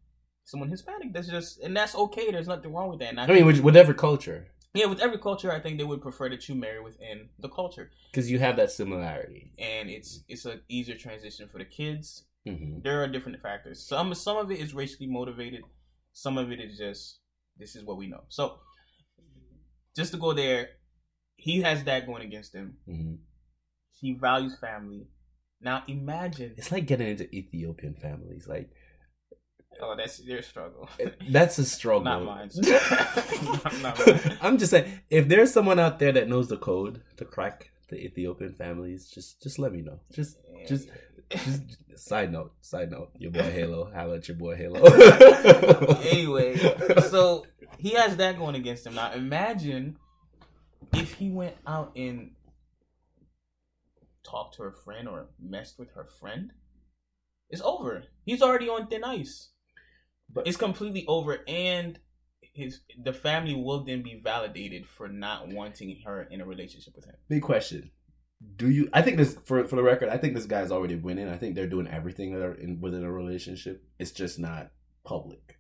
someone 0.45 0.69
Hispanic 0.69 1.13
that's 1.13 1.29
just 1.29 1.61
and 1.61 1.77
that's 1.77 1.95
okay 1.95 2.31
there's 2.31 2.49
nothing 2.49 2.73
wrong 2.73 2.89
with 2.91 2.99
that 3.01 3.17
I, 3.19 3.25
I 3.25 3.27
mean, 3.27 3.47
with, 3.47 3.61
whatever 3.61 3.95
culture, 3.95 4.49
yeah 4.75 4.87
with 4.87 5.01
every 5.01 5.19
culture 5.19 5.53
I 5.53 5.61
think 5.61 5.79
they 5.79 5.85
would 5.85 6.03
prefer 6.03 6.29
that 6.31 6.49
you 6.49 6.55
marry 6.55 6.81
within 6.83 7.29
the 7.39 7.49
culture 7.49 7.91
because 8.11 8.31
you 8.31 8.39
have 8.41 8.57
that 8.57 8.71
similarity. 8.71 9.53
and 9.59 9.89
it's 9.91 10.25
it's 10.29 10.45
an 10.47 10.61
easier 10.69 10.97
transition 10.97 11.49
for 11.51 11.59
the 11.59 11.65
kids 11.65 12.25
hmm 12.47 12.79
there 12.83 13.03
are 13.03 13.07
different 13.09 13.41
factors. 13.43 13.83
Some 13.87 14.15
some 14.15 14.39
of 14.39 14.51
it 14.51 14.59
is 14.59 14.73
racially 14.75 15.07
motivated. 15.07 15.63
Some 16.13 16.39
of 16.39 16.51
it 16.51 16.61
is 16.61 16.77
just 16.79 17.19
this 17.57 17.77
is 17.77 17.85
what 17.85 17.97
we 17.97 18.07
know. 18.09 18.25
So 18.29 18.59
just 19.97 20.13
to 20.13 20.19
go 20.19 20.33
there, 20.33 20.69
he 21.37 21.63
has 21.63 21.85
that 21.85 22.07
going 22.07 22.23
against 22.23 22.55
him. 22.55 22.77
hmm 22.87 23.15
He 24.01 24.15
values 24.15 24.57
family. 24.61 25.07
Now 25.61 25.83
imagine. 25.89 26.55
It's 26.57 26.73
like 26.73 26.87
getting 26.87 27.09
into 27.09 27.35
Ethiopian 27.35 27.95
families. 27.95 28.47
Like 28.49 28.71
Oh, 29.83 29.95
that's 29.97 30.19
their 30.19 30.43
struggle. 30.43 30.89
that's 31.31 31.59
a 31.59 31.65
struggle. 31.65 32.03
Not 32.05 32.25
mine. 32.25 32.51
Not- 32.57 33.81
not 33.81 34.07
mine. 34.07 34.39
I'm 34.43 34.59
just 34.59 34.71
saying, 34.73 35.01
if 35.09 35.29
there's 35.29 35.53
someone 35.53 35.79
out 35.79 35.99
there 35.99 36.13
that 36.13 36.29
knows 36.29 36.49
the 36.49 36.59
code 36.59 37.03
to 37.17 37.25
crack 37.25 37.71
the 37.91 37.97
Ethiopian 37.97 38.55
families, 38.55 39.09
just 39.11 39.43
just 39.43 39.59
let 39.59 39.73
me 39.73 39.83
know. 39.83 40.01
Just 40.13 40.39
just 40.67 40.89
just 41.37 41.63
side 41.97 42.33
note, 42.33 42.53
side 42.61 42.91
note. 42.91 43.11
Your 43.19 43.31
boy 43.33 43.51
Halo, 43.51 43.91
holla 43.93 44.17
at 44.17 44.29
your 44.29 44.37
boy 44.37 44.57
Halo. 44.57 44.83
anyway, 46.03 46.57
so 47.11 47.45
he 47.79 47.91
has 47.91 48.17
that 48.17 48.39
going 48.39 48.55
against 48.55 48.87
him. 48.87 48.95
Now 48.95 49.13
imagine 49.13 49.97
if 50.95 51.15
he 51.15 51.31
went 51.31 51.57
out 51.67 51.93
and 51.97 52.33
talked 54.25 54.57
to 54.57 54.63
her 54.63 54.73
friend 54.73 55.09
or 55.09 55.27
messed 55.41 55.79
with 55.79 55.93
her 55.95 56.07
friend. 56.21 56.53
It's 57.49 57.63
over. 57.63 58.05
He's 58.25 58.43
already 58.43 58.69
on 58.69 58.87
thin 58.87 59.03
ice. 59.03 59.51
But- 60.33 60.47
it's 60.47 60.57
completely 60.57 61.05
over, 61.09 61.39
and 61.49 61.99
his 62.41 62.81
the 63.03 63.13
family 63.13 63.55
will 63.55 63.85
then 63.85 64.03
be 64.03 64.21
validated 64.23 64.87
for 64.87 65.09
not 65.09 65.49
wanting 65.49 66.01
her 66.05 66.23
in 66.23 66.41
a 66.41 66.47
relationship 66.47 66.95
with 66.97 67.05
him. 67.05 67.15
Big 67.29 67.43
question. 67.43 67.91
Do 68.57 68.71
you? 68.71 68.89
I 68.93 69.03
think 69.03 69.19
this 69.19 69.37
for 69.45 69.67
for 69.67 69.77
the 69.77 69.83
record. 69.83 70.09
I 70.09 70.17
think 70.17 70.35
this 70.35 70.47
guy's 70.47 70.71
already 70.71 70.97
winning. 70.97 71.29
I 71.29 71.37
think 71.37 71.55
they're 71.55 71.67
doing 71.67 71.87
everything 71.87 72.33
that 72.33 72.43
are 72.43 72.55
in 72.55 72.81
within 72.81 73.05
a 73.05 73.13
relationship. 73.13 73.85
It's 73.99 74.13
just 74.13 74.39
not 74.39 74.71
public. 75.05 75.59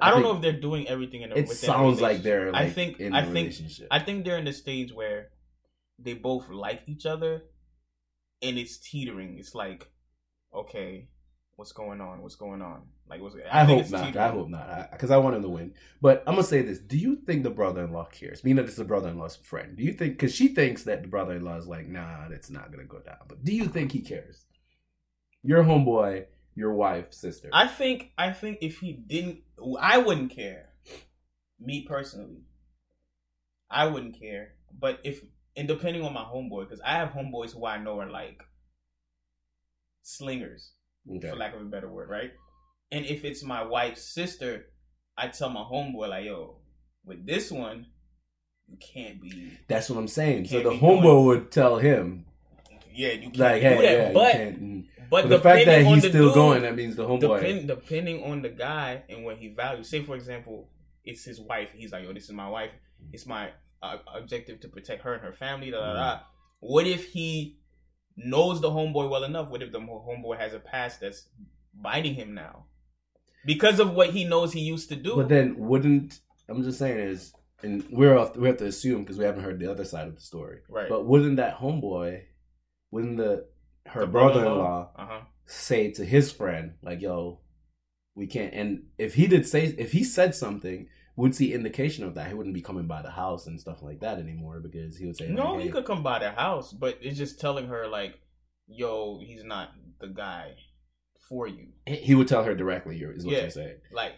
I, 0.00 0.10
don't 0.10 0.22
know 0.22 0.34
if 0.34 0.40
they're 0.40 0.52
doing 0.52 0.88
everything 0.88 1.22
in 1.22 1.32
a 1.32 1.34
it 1.34 1.50
sounds 1.50 2.00
like 2.00 2.22
they're. 2.22 2.52
Like 2.52 2.62
I 2.62 2.70
think 2.70 3.00
in 3.00 3.14
I 3.14 3.20
a 3.20 3.24
think 3.24 3.34
relationship. 3.36 3.88
I 3.90 3.98
think 3.98 4.24
they're 4.24 4.38
in 4.38 4.46
the 4.46 4.52
stage 4.52 4.92
where 4.92 5.28
they 5.98 6.14
both 6.14 6.48
like 6.48 6.82
each 6.86 7.04
other, 7.04 7.42
and 8.40 8.58
it's 8.58 8.78
teetering. 8.78 9.36
It's 9.38 9.54
like, 9.54 9.86
okay, 10.54 11.08
what's 11.60 11.72
going 11.72 12.00
on? 12.00 12.22
What's 12.22 12.36
going 12.36 12.62
on? 12.62 12.80
Like, 13.06 13.20
what's? 13.20 13.36
I, 13.52 13.66
think 13.66 13.68
hope 13.68 13.80
it's 13.82 13.90
not. 13.90 14.16
I 14.16 14.28
hope 14.28 14.48
not. 14.48 14.90
Because 14.92 15.10
I, 15.10 15.18
want 15.18 15.36
him 15.36 15.42
to 15.42 15.48
win. 15.50 15.74
But 16.00 16.24
I'm 16.26 16.36
gonna 16.36 16.46
say 16.46 16.62
this: 16.62 16.78
Do 16.78 16.96
you 16.96 17.16
think 17.16 17.42
the 17.42 17.50
brother-in-law 17.50 18.06
cares? 18.06 18.40
Being 18.40 18.56
that 18.56 18.64
it's 18.64 18.76
the 18.76 18.84
brother-in-law's 18.84 19.36
friend, 19.36 19.76
do 19.76 19.82
you 19.82 19.92
think? 19.92 20.14
Because 20.14 20.34
she 20.34 20.48
thinks 20.48 20.84
that 20.84 21.02
the 21.02 21.08
brother-in-law 21.08 21.58
is 21.58 21.66
like, 21.66 21.86
nah, 21.86 22.28
that's 22.30 22.48
not 22.48 22.72
gonna 22.72 22.86
go 22.86 23.00
down. 23.00 23.18
But 23.28 23.44
do 23.44 23.54
you 23.54 23.66
think 23.66 23.92
he 23.92 24.00
cares? 24.00 24.46
Your 25.42 25.62
homeboy, 25.62 26.24
your 26.54 26.72
wife, 26.72 27.12
sister. 27.12 27.50
I 27.52 27.66
think. 27.66 28.12
I 28.16 28.32
think 28.32 28.60
if 28.62 28.78
he 28.78 28.94
didn't, 28.94 29.40
I 29.78 29.98
wouldn't 29.98 30.34
care. 30.34 30.70
Me 31.60 31.84
personally, 31.86 32.40
I 33.70 33.84
wouldn't 33.84 34.18
care. 34.18 34.54
But 34.78 35.00
if 35.04 35.20
and 35.56 35.68
depending 35.68 36.04
on 36.04 36.14
my 36.14 36.22
homeboy, 36.22 36.70
because 36.70 36.80
I 36.80 36.92
have 36.92 37.10
homeboys 37.10 37.52
who 37.52 37.66
I 37.66 37.76
know 37.76 38.00
are 38.00 38.10
like 38.10 38.42
slingers. 40.02 40.72
Okay. 41.08 41.30
for 41.30 41.36
lack 41.36 41.54
of 41.54 41.60
a 41.60 41.64
better 41.64 41.88
word, 41.88 42.08
right? 42.08 42.32
And 42.92 43.04
if 43.06 43.24
it's 43.24 43.42
my 43.44 43.62
wife's 43.64 44.02
sister, 44.02 44.66
I 45.16 45.28
tell 45.28 45.48
my 45.50 45.60
homeboy 45.60 46.08
like, 46.08 46.24
"Yo, 46.24 46.56
with 47.04 47.26
this 47.26 47.50
one, 47.50 47.86
you 48.68 48.76
can't 48.78 49.20
be, 49.20 49.58
That's 49.68 49.90
what 49.90 49.98
I'm 49.98 50.08
saying. 50.08 50.46
So 50.46 50.60
the 50.62 50.70
homeboy 50.70 51.02
doing- 51.02 51.24
would 51.26 51.52
tell 51.52 51.78
him, 51.78 52.26
yeah, 52.92 53.12
you 53.12 53.30
can't 53.30 53.38
like, 53.38 53.62
do 53.62 53.68
hey, 53.68 53.76
that." 53.76 53.82
yeah, 53.82 54.12
but 54.12 54.32
can't. 54.32 54.62
mm. 54.62 54.86
but 55.08 55.22
But 55.22 55.28
the 55.28 55.40
fact 55.40 55.66
that 55.66 55.84
he's 55.84 56.00
still 56.08 56.26
dude, 56.26 56.34
going, 56.34 56.62
that 56.62 56.74
means 56.74 56.96
the 56.96 57.06
homeboy. 57.06 57.40
depend, 57.40 57.68
depending 57.68 58.24
on 58.24 58.42
the 58.42 58.48
guy 58.48 59.02
and 59.08 59.24
what 59.24 59.36
he 59.38 59.48
values. 59.48 59.88
Say, 59.88 60.02
for 60.02 60.16
example, 60.16 60.68
it's 61.04 61.24
his 61.24 61.40
wife. 61.40 61.70
He's 61.74 61.92
like, 61.92 62.04
"Yo, 62.04 62.12
this 62.12 62.24
is 62.24 62.32
my 62.32 62.48
wife. 62.48 62.70
It's 63.12 63.26
my 63.26 63.50
uh, 63.82 63.98
objective 64.14 64.60
to 64.60 64.68
protect 64.68 65.02
her 65.02 65.14
and 65.14 65.22
her 65.22 65.32
family." 65.32 65.70
Da 65.70 65.78
da 65.80 65.92
da. 65.94 66.00
Mm-hmm. 66.00 66.24
What 66.60 66.86
if 66.86 67.06
he 67.06 67.59
knows 68.16 68.60
the 68.60 68.70
homeboy 68.70 69.08
well 69.10 69.24
enough? 69.24 69.48
What 69.48 69.62
if 69.62 69.72
the 69.72 69.80
homeboy 69.80 70.38
has 70.38 70.52
a 70.52 70.60
past 70.60 71.00
that's 71.00 71.28
biting 71.74 72.14
him 72.14 72.34
now 72.34 72.66
because 73.44 73.80
of 73.80 73.94
what 73.94 74.10
he 74.10 74.24
knows 74.24 74.52
he 74.52 74.60
used 74.60 74.88
to 74.90 74.96
do? 74.96 75.16
But 75.16 75.28
then 75.28 75.54
wouldn't 75.58 76.20
I'm 76.48 76.62
just 76.64 76.78
saying 76.78 76.98
is, 76.98 77.32
and 77.62 77.84
we're 77.90 78.18
off, 78.18 78.36
we 78.36 78.48
have 78.48 78.56
to 78.58 78.66
assume 78.66 79.02
because 79.02 79.18
we 79.18 79.24
haven't 79.24 79.44
heard 79.44 79.60
the 79.60 79.70
other 79.70 79.84
side 79.84 80.08
of 80.08 80.14
the 80.16 80.20
story. 80.20 80.58
right. 80.68 80.88
But 80.88 81.06
wouldn't 81.06 81.36
that 81.36 81.58
homeboy, 81.58 82.22
wouldn't 82.90 83.18
the 83.18 83.46
her 83.86 84.00
The 84.00 84.06
brother-in-law 84.08 84.90
Uh 84.96 85.06
huh. 85.06 85.20
say 85.46 85.90
to 85.92 86.04
his 86.04 86.30
friend 86.32 86.74
like, 86.82 87.00
"Yo, 87.00 87.40
we 88.14 88.26
can't." 88.26 88.52
And 88.52 88.84
if 88.98 89.14
he 89.14 89.26
did 89.26 89.46
say, 89.46 89.66
if 89.78 89.92
he 89.92 90.04
said 90.04 90.34
something, 90.34 90.88
would 91.20 91.34
see 91.34 91.52
indication 91.54 92.04
of 92.04 92.14
that. 92.14 92.28
He 92.28 92.34
wouldn't 92.34 92.54
be 92.54 92.62
coming 92.62 92.86
by 92.86 93.02
the 93.02 93.10
house 93.10 93.46
and 93.46 93.60
stuff 93.60 93.82
like 93.82 94.00
that 94.00 94.18
anymore 94.18 94.60
because 94.60 94.96
he 94.96 95.06
would 95.06 95.16
say, 95.16 95.28
No, 95.28 95.52
like, 95.52 95.60
he 95.60 95.66
hey, 95.66 95.72
could 95.72 95.84
come 95.84 96.02
by 96.02 96.18
the 96.18 96.30
house, 96.30 96.72
but 96.72 96.98
it's 97.00 97.16
just 97.18 97.40
telling 97.40 97.66
her 97.68 97.86
like, 97.88 98.14
"Yo, 98.66 99.20
he's 99.24 99.44
not 99.44 99.70
the 100.00 100.08
guy 100.08 100.54
for 101.28 101.46
you. 101.46 101.68
He 101.86 102.14
would 102.14 102.28
tell 102.28 102.44
her 102.44 102.54
directly. 102.54 102.96
Is 103.00 103.24
what 103.24 103.34
Yeah. 103.34 103.40
you're 103.42 103.50
saying. 103.50 103.76
Like, 103.92 104.14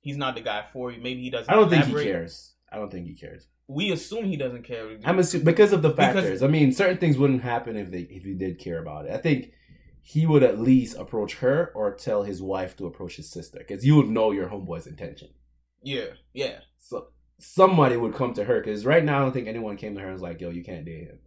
he's 0.00 0.16
not 0.16 0.34
the 0.34 0.40
guy 0.42 0.64
for 0.72 0.92
you. 0.92 1.00
Maybe 1.00 1.22
he 1.22 1.30
doesn't. 1.30 1.50
I 1.52 1.56
don't 1.56 1.70
think 1.70 1.84
he 1.86 1.92
cares. 1.94 2.54
I 2.70 2.76
don't 2.76 2.90
think 2.90 3.06
he 3.06 3.14
cares. 3.14 3.46
We 3.66 3.92
assume 3.92 4.26
he 4.26 4.36
doesn't 4.36 4.64
care. 4.64 4.98
I'm 5.04 5.18
assuming 5.18 5.46
because 5.46 5.72
of 5.72 5.80
the 5.82 5.88
Because- 5.90 6.14
factors. 6.14 6.42
I 6.42 6.48
mean, 6.48 6.72
certain 6.72 6.98
things 6.98 7.16
wouldn't 7.16 7.42
happen 7.42 7.76
if 7.76 7.90
they 7.90 8.00
if 8.02 8.24
he 8.24 8.34
did 8.34 8.58
care 8.58 8.78
about 8.78 9.06
it. 9.06 9.12
I 9.12 9.18
think 9.18 9.52
he 10.02 10.26
would 10.26 10.42
at 10.42 10.58
least 10.60 10.98
approach 10.98 11.36
her 11.36 11.72
or 11.74 11.94
tell 11.94 12.24
his 12.24 12.42
wife 12.42 12.76
to 12.76 12.84
approach 12.86 13.16
his 13.16 13.30
sister 13.30 13.58
because 13.58 13.86
you 13.86 13.96
would 13.96 14.08
know 14.08 14.32
your 14.32 14.48
homeboy's 14.48 14.86
intention. 14.86 15.28
Yeah, 15.84 16.06
yeah. 16.32 16.58
So 16.78 17.08
somebody 17.38 17.96
would 17.96 18.14
come 18.14 18.34
to 18.34 18.44
her 18.44 18.60
because 18.60 18.84
right 18.84 19.04
now 19.04 19.18
I 19.18 19.22
don't 19.22 19.32
think 19.32 19.48
anyone 19.48 19.76
came 19.76 19.94
to 19.94 20.00
her 20.00 20.06
and 20.06 20.14
was 20.14 20.22
like, 20.22 20.40
"Yo, 20.40 20.50
you 20.50 20.64
can't 20.64 20.84
date 20.84 21.08
him." 21.08 21.18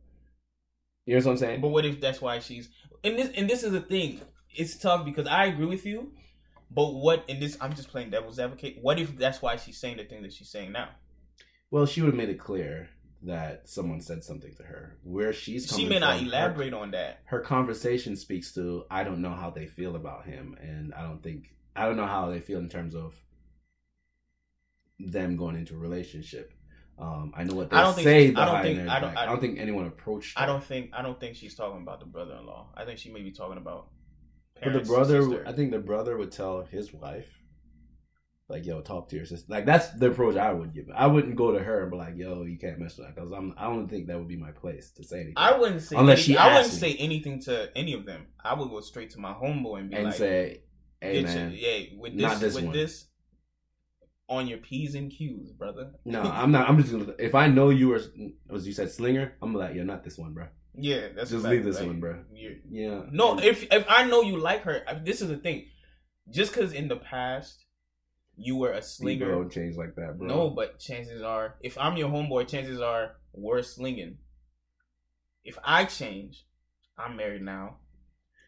You 1.05 1.15
know 1.15 1.23
what 1.23 1.31
I'm 1.31 1.37
saying? 1.37 1.61
But 1.61 1.69
what 1.69 1.85
if 1.85 2.01
that's 2.01 2.21
why 2.21 2.39
she's 2.39 2.69
and 3.03 3.17
this 3.17 3.29
and 3.35 3.49
this 3.49 3.63
is 3.63 3.71
the 3.71 3.81
thing. 3.81 4.21
It's 4.53 4.75
tough 4.75 5.05
because 5.05 5.27
I 5.27 5.45
agree 5.45 5.67
with 5.67 5.85
you, 5.85 6.11
but 6.71 6.93
what 6.93 7.23
in 7.27 7.39
this 7.39 7.57
I'm 7.61 7.73
just 7.73 7.89
playing 7.89 8.09
devil's 8.09 8.39
advocate. 8.39 8.79
What 8.81 8.99
if 8.99 9.17
that's 9.17 9.41
why 9.41 9.55
she's 9.55 9.77
saying 9.77 9.97
the 9.97 10.03
thing 10.03 10.23
that 10.23 10.33
she's 10.33 10.49
saying 10.49 10.71
now? 10.71 10.89
Well, 11.69 11.85
she 11.85 12.01
would 12.01 12.07
have 12.07 12.15
made 12.15 12.29
it 12.29 12.39
clear 12.39 12.89
that 13.23 13.67
someone 13.67 14.01
said 14.01 14.23
something 14.23 14.53
to 14.55 14.63
her. 14.63 14.97
Where 15.03 15.33
she's 15.33 15.69
coming 15.69 15.85
She 15.85 15.89
may 15.89 15.99
not 15.99 16.17
from, 16.17 16.27
elaborate 16.27 16.73
on 16.73 16.91
that. 16.91 17.21
Her, 17.25 17.37
her 17.37 17.43
conversation 17.43 18.15
speaks 18.15 18.53
to 18.55 18.85
I 18.89 19.03
don't 19.03 19.21
know 19.21 19.33
how 19.33 19.49
they 19.49 19.67
feel 19.67 19.95
about 19.95 20.25
him, 20.25 20.57
and 20.59 20.93
I 20.93 21.03
don't 21.03 21.21
think 21.21 21.53
I 21.75 21.85
don't 21.85 21.97
know 21.97 22.07
how 22.07 22.29
they 22.29 22.39
feel 22.39 22.59
in 22.59 22.69
terms 22.69 22.95
of 22.95 23.15
them 24.99 25.35
going 25.37 25.55
into 25.55 25.75
a 25.75 25.77
relationship. 25.77 26.51
Um, 26.99 27.31
I 27.35 27.43
know 27.43 27.55
what 27.55 27.69
they 27.69 27.77
I 27.77 27.81
don't 27.83 27.93
think 27.93 28.05
say 28.05 28.25
she's- 28.27 28.37
I 28.37 28.45
don't 28.45 28.53
behind 28.55 28.65
think- 28.65 28.77
their 28.79 28.89
I 28.89 28.99
don't- 28.99 29.09
back. 29.13 29.17
I 29.17 29.21
I 29.21 29.25
don't 29.27 29.35
don't- 29.35 29.41
think 29.41 29.59
anyone 29.59 29.85
approached. 29.85 30.37
Her. 30.37 30.43
I 30.43 30.47
don't 30.47 30.63
think 30.63 30.89
I 30.93 31.01
don't 31.03 31.19
think 31.19 31.35
she's 31.35 31.55
talking 31.55 31.81
about 31.83 31.99
the 31.99 32.07
brother-in-law. 32.07 32.73
I 32.75 32.85
think 32.85 32.97
she 32.97 33.11
may 33.11 33.21
be 33.21 33.31
talking 33.31 33.57
about. 33.57 33.89
But 34.63 34.73
the 34.73 34.79
brother, 34.79 35.21
sister. 35.21 35.43
I 35.47 35.53
think 35.53 35.69
the 35.71 35.77
brother 35.79 36.17
would 36.17 36.31
tell 36.31 36.63
his 36.63 36.91
wife, 36.91 37.27
like, 38.49 38.65
"Yo, 38.65 38.81
talk 38.81 39.09
to 39.09 39.15
your 39.15 39.25
sister." 39.25 39.45
Like 39.47 39.67
that's 39.67 39.91
the 39.91 40.07
approach 40.09 40.35
I 40.37 40.51
would 40.51 40.73
give. 40.73 40.85
I 40.95 41.05
wouldn't 41.05 41.35
go 41.35 41.51
to 41.51 41.59
her 41.59 41.83
and 41.83 41.91
be 41.91 41.97
like, 41.97 42.15
"Yo, 42.15 42.41
you 42.43 42.57
can't 42.57 42.79
mess 42.79 42.97
with 42.97 43.05
that," 43.05 43.15
because 43.15 43.31
I'm. 43.31 43.53
I 43.57 43.65
don't 43.65 43.87
think 43.87 44.07
that 44.07 44.17
would 44.17 44.27
be 44.27 44.37
my 44.37 44.51
place 44.51 44.91
to 44.93 45.03
say 45.03 45.17
anything. 45.17 45.33
I 45.37 45.55
wouldn't 45.55 45.81
say 45.83 45.95
Unless 45.97 46.17
anything, 46.19 46.33
she 46.33 46.37
I 46.39 46.47
wouldn't 46.47 46.65
asked 46.65 46.79
say 46.79 46.95
anything 46.95 47.39
to 47.41 47.77
any 47.77 47.93
of 47.93 48.05
them. 48.07 48.25
I 48.43 48.55
would 48.55 48.69
go 48.69 48.81
straight 48.81 49.11
to 49.11 49.19
my 49.19 49.33
homeboy 49.33 49.81
and 49.81 49.89
be 49.91 49.95
and 49.97 50.05
like, 50.05 50.15
say, 50.15 50.63
"Hey, 51.01 51.21
man, 51.21 51.51
your, 51.51 51.59
yeah, 51.59 51.85
with 51.99 52.17
this, 52.17 52.39
this 52.39 52.55
with 52.55 52.65
one." 52.65 52.73
this, 52.73 53.06
on 54.29 54.47
your 54.47 54.57
p's 54.57 54.95
and 54.95 55.11
q's, 55.11 55.51
brother." 55.51 55.91
no, 56.05 56.21
I'm 56.41 56.51
not. 56.51 56.69
I'm 56.69 56.79
just 56.79 56.91
gonna. 56.91 57.13
If 57.19 57.35
I 57.35 57.47
know 57.47 57.69
you 57.69 57.89
were, 57.89 58.01
as 58.53 58.67
you 58.67 58.73
said, 58.73 58.91
slinger, 58.91 59.33
I'm 59.41 59.53
like, 59.53 59.75
"You're 59.75 59.85
not 59.85 60.03
this 60.03 60.17
one, 60.17 60.33
bro." 60.33 60.47
yeah, 60.77 61.07
that's 61.15 61.31
Just 61.31 61.45
leave 61.45 61.63
this 61.63 61.77
like, 61.77 61.87
one, 61.87 61.99
bro. 61.99 62.19
Yeah. 62.69 63.01
No, 63.11 63.39
if 63.39 63.63
if 63.71 63.85
I 63.89 64.03
know 64.03 64.21
you 64.21 64.37
like 64.37 64.61
her, 64.63 64.83
I- 64.87 64.93
this 64.95 65.21
is 65.21 65.29
the 65.29 65.37
thing. 65.37 65.67
Just 66.29 66.53
because 66.53 66.71
in 66.73 66.87
the 66.87 66.97
past 66.97 67.65
you 68.35 68.55
were 68.55 68.71
a 68.71 68.81
Slinger 68.81 69.25
slinger, 69.25 69.31
don't 69.31 69.51
change 69.51 69.75
like 69.75 69.95
that, 69.95 70.19
bro. 70.19 70.27
no, 70.27 70.49
but 70.51 70.77
chances 70.79 71.23
are, 71.23 71.55
if 71.61 71.77
I'm 71.77 71.97
your 71.97 72.09
homeboy, 72.09 72.47
chances 72.47 72.79
are 72.79 73.15
we're 73.33 73.63
slinging. 73.63 74.17
If 75.43 75.57
I 75.63 75.85
change, 75.85 76.45
I'm 76.97 77.15
married 77.15 77.41
now. 77.41 77.77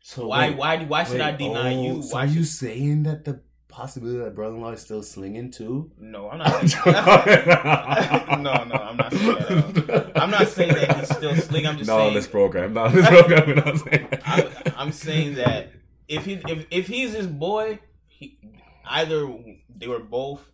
So 0.03 0.27
Why? 0.27 0.49
wait, 0.49 0.57
Why? 0.57 0.85
Why 0.85 1.03
should 1.05 1.21
I 1.21 1.31
deny 1.31 1.73
oh, 1.73 1.83
you? 1.83 2.03
So 2.03 2.13
Why 2.13 2.25
are 2.25 2.27
should 2.27 2.37
you 2.37 2.43
saying 2.43 3.03
that 3.03 3.25
the 3.25 3.41
possibility 3.69 4.17
that 4.19 4.35
brother-in-law 4.35 4.71
is 4.71 4.81
still 4.81 5.01
slinging 5.01 5.51
too? 5.51 5.89
No, 5.97 6.29
I'm 6.29 6.39
not 6.39 6.67
saying 6.67 6.83
no, 8.43 8.63
no, 8.65 8.75
I'm 8.75 8.97
not 8.97 9.13
saying 9.13 9.73
that. 9.73 10.11
I'm 10.15 10.31
not 10.31 10.47
saying 10.47 10.73
that 10.73 10.97
he's 10.97 11.15
still 11.15 11.35
slinging. 11.35 11.67
I'm 11.67 11.77
just 11.77 11.87
not 11.87 11.97
saying. 11.97 12.07
on 12.09 12.13
this 12.13 12.27
program. 12.27 12.73
Not 12.73 12.87
on 12.87 12.95
this 12.95 13.07
program. 13.07 13.47
We're 13.47 13.55
not 13.55 13.77
saying 13.77 14.07
that. 14.09 14.21
I'm, 14.25 14.73
I'm 14.77 14.91
saying 14.91 15.35
that 15.35 15.71
if 16.07 16.25
he 16.25 16.33
if 16.47 16.65
if 16.71 16.87
he's 16.87 17.13
his 17.13 17.27
boy, 17.27 17.79
he 18.07 18.37
either 18.85 19.27
they 19.73 19.87
were 19.87 19.99
both 19.99 20.51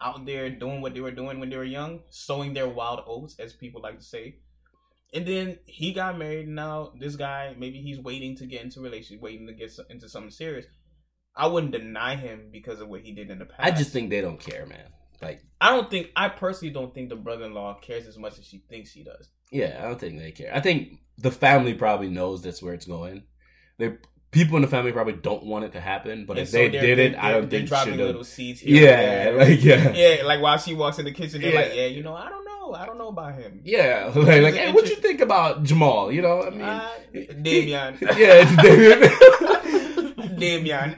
out 0.00 0.26
there 0.26 0.50
doing 0.50 0.80
what 0.80 0.94
they 0.94 1.00
were 1.00 1.10
doing 1.10 1.38
when 1.38 1.50
they 1.50 1.56
were 1.56 1.64
young, 1.64 2.00
sowing 2.10 2.54
their 2.54 2.68
wild 2.68 3.02
oats, 3.06 3.38
as 3.38 3.52
people 3.52 3.80
like 3.80 3.98
to 3.98 4.04
say. 4.04 4.36
And 5.14 5.26
then 5.26 5.58
he 5.66 5.92
got 5.92 6.18
married. 6.18 6.48
Now 6.48 6.92
this 6.98 7.14
guy, 7.16 7.54
maybe 7.58 7.80
he's 7.80 8.00
waiting 8.00 8.36
to 8.36 8.46
get 8.46 8.62
into 8.62 8.80
relationship, 8.80 9.22
waiting 9.22 9.46
to 9.46 9.52
get 9.52 9.70
into 9.88 10.08
something 10.08 10.30
serious. 10.30 10.66
I 11.36 11.46
wouldn't 11.48 11.72
deny 11.72 12.16
him 12.16 12.48
because 12.50 12.80
of 12.80 12.88
what 12.88 13.02
he 13.02 13.12
did 13.12 13.30
in 13.30 13.38
the 13.38 13.44
past. 13.44 13.60
I 13.62 13.70
just 13.70 13.92
think 13.92 14.10
they 14.10 14.20
don't 14.20 14.40
care, 14.40 14.64
man. 14.66 14.88
Like, 15.22 15.42
I 15.60 15.70
don't 15.70 15.90
think 15.90 16.10
I 16.16 16.28
personally 16.28 16.72
don't 16.72 16.94
think 16.94 17.08
the 17.08 17.16
brother-in-law 17.16 17.80
cares 17.80 18.06
as 18.06 18.16
much 18.18 18.38
as 18.38 18.46
she 18.46 18.58
thinks 18.68 18.90
he 18.92 19.02
does. 19.02 19.28
yeah, 19.50 19.78
I 19.80 19.82
don't 19.88 19.98
think 20.00 20.18
they 20.18 20.30
care. 20.32 20.50
I 20.54 20.60
think 20.60 20.98
the 21.18 21.30
family 21.30 21.74
probably 21.74 22.08
knows 22.10 22.42
that's 22.42 22.62
where 22.62 22.74
it's 22.74 22.86
going. 22.86 23.24
They 23.78 23.94
people 24.30 24.56
in 24.56 24.62
the 24.62 24.68
family 24.68 24.92
probably 24.92 25.14
don't 25.14 25.44
want 25.44 25.64
it 25.64 25.72
to 25.72 25.80
happen, 25.80 26.26
but 26.26 26.36
And 26.36 26.42
if 26.44 26.50
so 26.50 26.58
they 26.58 26.68
did 26.68 26.98
it, 26.98 27.14
I 27.16 27.30
don't 27.32 27.48
they're 27.48 27.60
think 27.60 27.68
dropping 27.70 27.96
little 27.96 28.24
seeds 28.24 28.60
here. 28.60 28.82
Yeah, 28.90 29.30
like 29.44 29.62
yeah. 29.64 29.92
yeah, 29.92 30.22
like 30.24 30.42
while 30.42 30.58
she 30.58 30.74
walks 30.74 30.98
in 30.98 31.04
the 31.06 31.12
kitchen, 31.12 31.40
they're 31.40 31.52
Yeah. 31.54 31.60
like, 31.60 31.74
"Yeah, 31.74 31.86
you 31.86 32.02
know, 32.02 32.14
I 32.14 32.28
don't 32.28 32.44
know, 32.44 32.74
I 32.74 32.84
don't 32.84 32.98
know 32.98 33.08
about 33.08 33.34
him." 33.36 33.60
Yeah, 33.64 34.12
like, 34.14 34.42
like 34.42 34.54
hey, 34.54 34.72
what 34.72 34.86
you 34.90 34.96
think 34.96 35.20
about 35.22 35.62
Jamal? 35.62 36.12
You 36.12 36.20
know, 36.22 36.42
I 36.42 36.50
mean, 36.50 36.60
Uh, 36.60 36.88
Damian. 37.40 37.96
yeah, 38.02 38.44
it's 38.44 38.56
Damian. 38.62 40.38
Damian. 40.38 40.94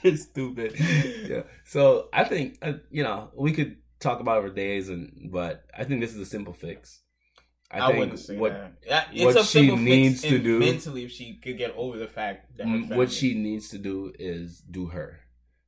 it's 0.02 0.22
stupid. 0.22 0.74
Yeah. 1.28 1.42
So 1.64 2.08
I 2.12 2.24
think 2.24 2.58
uh, 2.62 2.74
you 2.90 3.02
know 3.02 3.30
we 3.34 3.52
could 3.52 3.76
talk 4.00 4.20
about 4.20 4.38
it 4.38 4.48
for 4.48 4.54
days, 4.54 4.88
and 4.88 5.30
but 5.32 5.64
I 5.76 5.84
think 5.84 6.00
this 6.00 6.14
is 6.14 6.20
a 6.20 6.26
simple 6.26 6.52
fix. 6.52 7.00
I, 7.70 7.80
I, 7.80 7.86
think 7.86 7.98
wouldn't 7.98 8.18
say 8.18 8.36
what 8.36 8.52
that. 8.88 9.08
It's 9.12 9.24
what 9.24 9.36
a 9.36 9.44
she 9.44 9.58
simple 9.60 9.76
needs 9.76 10.22
to 10.22 10.38
do- 10.38 10.58
mentally 10.58 11.04
if 11.04 11.12
she 11.12 11.34
could 11.34 11.56
get 11.56 11.72
over 11.76 11.98
the 11.98 12.08
fact 12.08 12.56
that 12.56 12.66
her 12.66 12.78
mm, 12.78 12.96
what 12.96 13.12
she 13.12 13.34
needs 13.34 13.68
to 13.68 13.78
do 13.78 14.12
is 14.18 14.60
do 14.60 14.86
her, 14.86 15.20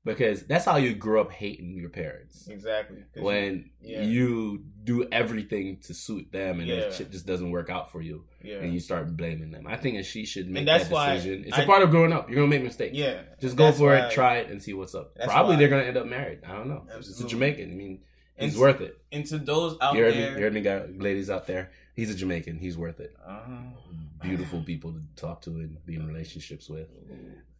because 0.04 0.44
that's 0.46 0.64
how 0.64 0.76
you 0.76 0.94
grow 0.94 1.20
up 1.20 1.30
hating 1.30 1.74
your 1.76 1.88
parents. 1.90 2.48
Exactly. 2.48 3.04
When 3.16 3.70
yeah. 3.80 4.02
you 4.02 4.64
do 4.82 5.06
everything 5.12 5.78
to 5.86 5.94
suit 5.94 6.32
them, 6.32 6.58
and 6.60 6.68
Yeah. 6.68 6.90
shit 6.90 7.10
just 7.12 7.26
doesn't 7.26 7.50
work 7.50 7.70
out 7.70 7.92
for 7.92 8.02
you, 8.02 8.24
yeah, 8.42 8.56
and 8.56 8.72
you 8.74 8.80
start 8.80 9.16
blaming 9.16 9.50
them. 9.52 9.66
I 9.66 9.76
think 9.76 9.96
that 9.96 10.04
she 10.06 10.24
should 10.26 10.48
make 10.50 10.66
that's 10.66 10.84
that 10.88 10.92
why 10.92 11.14
decision. 11.14 11.44
It's 11.46 11.56
I- 11.58 11.62
a 11.62 11.66
part 11.66 11.82
of 11.82 11.90
growing 11.90 12.12
up. 12.12 12.28
You're 12.28 12.36
gonna 12.36 12.48
make 12.48 12.62
mistakes. 12.64 12.96
yeah, 12.96 13.22
Just 13.40 13.56
go 13.56 13.70
for 13.72 13.94
it, 13.94 14.10
try 14.10 14.38
it, 14.38 14.50
and 14.50 14.60
see 14.62 14.72
what's 14.74 14.94
up. 14.94 15.14
Probably 15.24 15.56
they're 15.56 15.68
gonna 15.68 15.84
end 15.84 15.96
up 15.96 16.06
married. 16.06 16.40
I 16.44 16.52
don't 16.56 16.68
know. 16.68 16.84
It's 16.98 17.20
a 17.20 17.26
Jamaican. 17.28 17.70
I 17.70 17.74
mean, 17.74 18.00
And 18.36 18.46
he's 18.50 18.54
s- 18.56 18.60
worth 18.60 18.80
it. 18.80 18.98
And 19.12 19.24
to 19.26 19.38
those 19.38 19.76
out 19.80 19.94
You 19.94 20.02
heard 20.02 20.14
me, 20.14 20.20
there, 20.20 20.36
you 20.38 20.42
heard 20.42 20.54
me, 20.54 20.60
guys, 20.62 20.88
ladies 20.96 21.30
out 21.30 21.46
there. 21.46 21.70
He's 21.94 22.10
a 22.10 22.14
Jamaican. 22.14 22.58
He's 22.58 22.76
worth 22.76 22.98
it. 23.00 23.14
uh, 23.24 23.40
Beautiful 24.22 24.62
people 24.62 24.92
to 24.94 25.00
talk 25.16 25.42
to 25.42 25.50
and 25.50 25.84
be 25.84 25.94
in 25.96 26.06
relationships 26.06 26.68
with. 26.68 26.88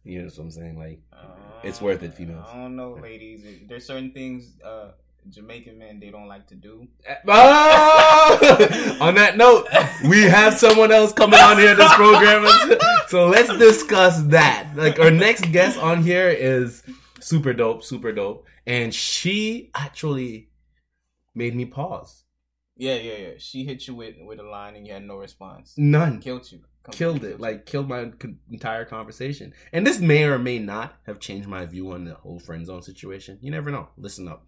You 0.03 0.19
know 0.19 0.25
what 0.25 0.37
I'm 0.37 0.51
saying? 0.51 0.77
Like, 0.77 0.99
uh, 1.13 1.25
It's 1.63 1.81
worth 1.81 2.03
it, 2.03 2.13
females. 2.13 2.45
I 2.51 2.57
don't 2.57 2.75
know, 2.75 2.93
ladies. 3.01 3.45
There's 3.67 3.85
certain 3.85 4.11
things 4.11 4.59
uh, 4.63 4.91
Jamaican 5.29 5.77
men 5.77 5.99
they 5.99 6.09
don't 6.09 6.27
like 6.27 6.47
to 6.47 6.55
do. 6.55 6.87
Oh! 7.27 8.97
on 9.01 9.15
that 9.15 9.37
note, 9.37 9.67
we 10.09 10.23
have 10.23 10.55
someone 10.55 10.91
else 10.91 11.13
coming 11.13 11.39
on 11.39 11.57
here 11.57 11.75
this 11.75 11.93
program, 11.93 12.45
so 13.07 13.27
let's 13.27 13.55
discuss 13.57 14.21
that. 14.23 14.69
Like 14.75 14.99
our 14.99 15.11
next 15.11 15.51
guest 15.51 15.79
on 15.79 16.03
here 16.03 16.29
is 16.29 16.83
super 17.19 17.53
dope, 17.53 17.83
super 17.83 18.11
dope, 18.11 18.45
and 18.67 18.93
she 18.93 19.71
actually 19.73 20.49
made 21.33 21.55
me 21.55 21.65
pause. 21.65 22.23
Yeah, 22.75 22.95
yeah, 22.95 23.17
yeah. 23.17 23.33
She 23.37 23.63
hit 23.63 23.87
you 23.87 23.95
with 23.95 24.15
with 24.19 24.39
a 24.39 24.43
line 24.43 24.75
and 24.75 24.85
you 24.85 24.93
had 24.93 25.03
no 25.03 25.15
response. 25.17 25.73
None. 25.77 26.19
Killed 26.19 26.51
you. 26.51 26.61
Killed 26.91 27.23
it 27.23 27.39
like 27.39 27.65
killed 27.65 27.87
my 27.87 28.11
entire 28.51 28.85
conversation. 28.85 29.53
And 29.71 29.87
this 29.87 29.99
may 29.99 30.25
or 30.25 30.37
may 30.37 30.59
not 30.59 30.95
have 31.03 31.19
changed 31.19 31.47
my 31.47 31.65
view 31.65 31.91
on 31.91 32.05
the 32.05 32.15
whole 32.15 32.39
friend 32.39 32.65
zone 32.65 32.81
situation. 32.81 33.37
You 33.41 33.51
never 33.51 33.71
know. 33.71 33.89
Listen 33.97 34.27
up 34.27 34.45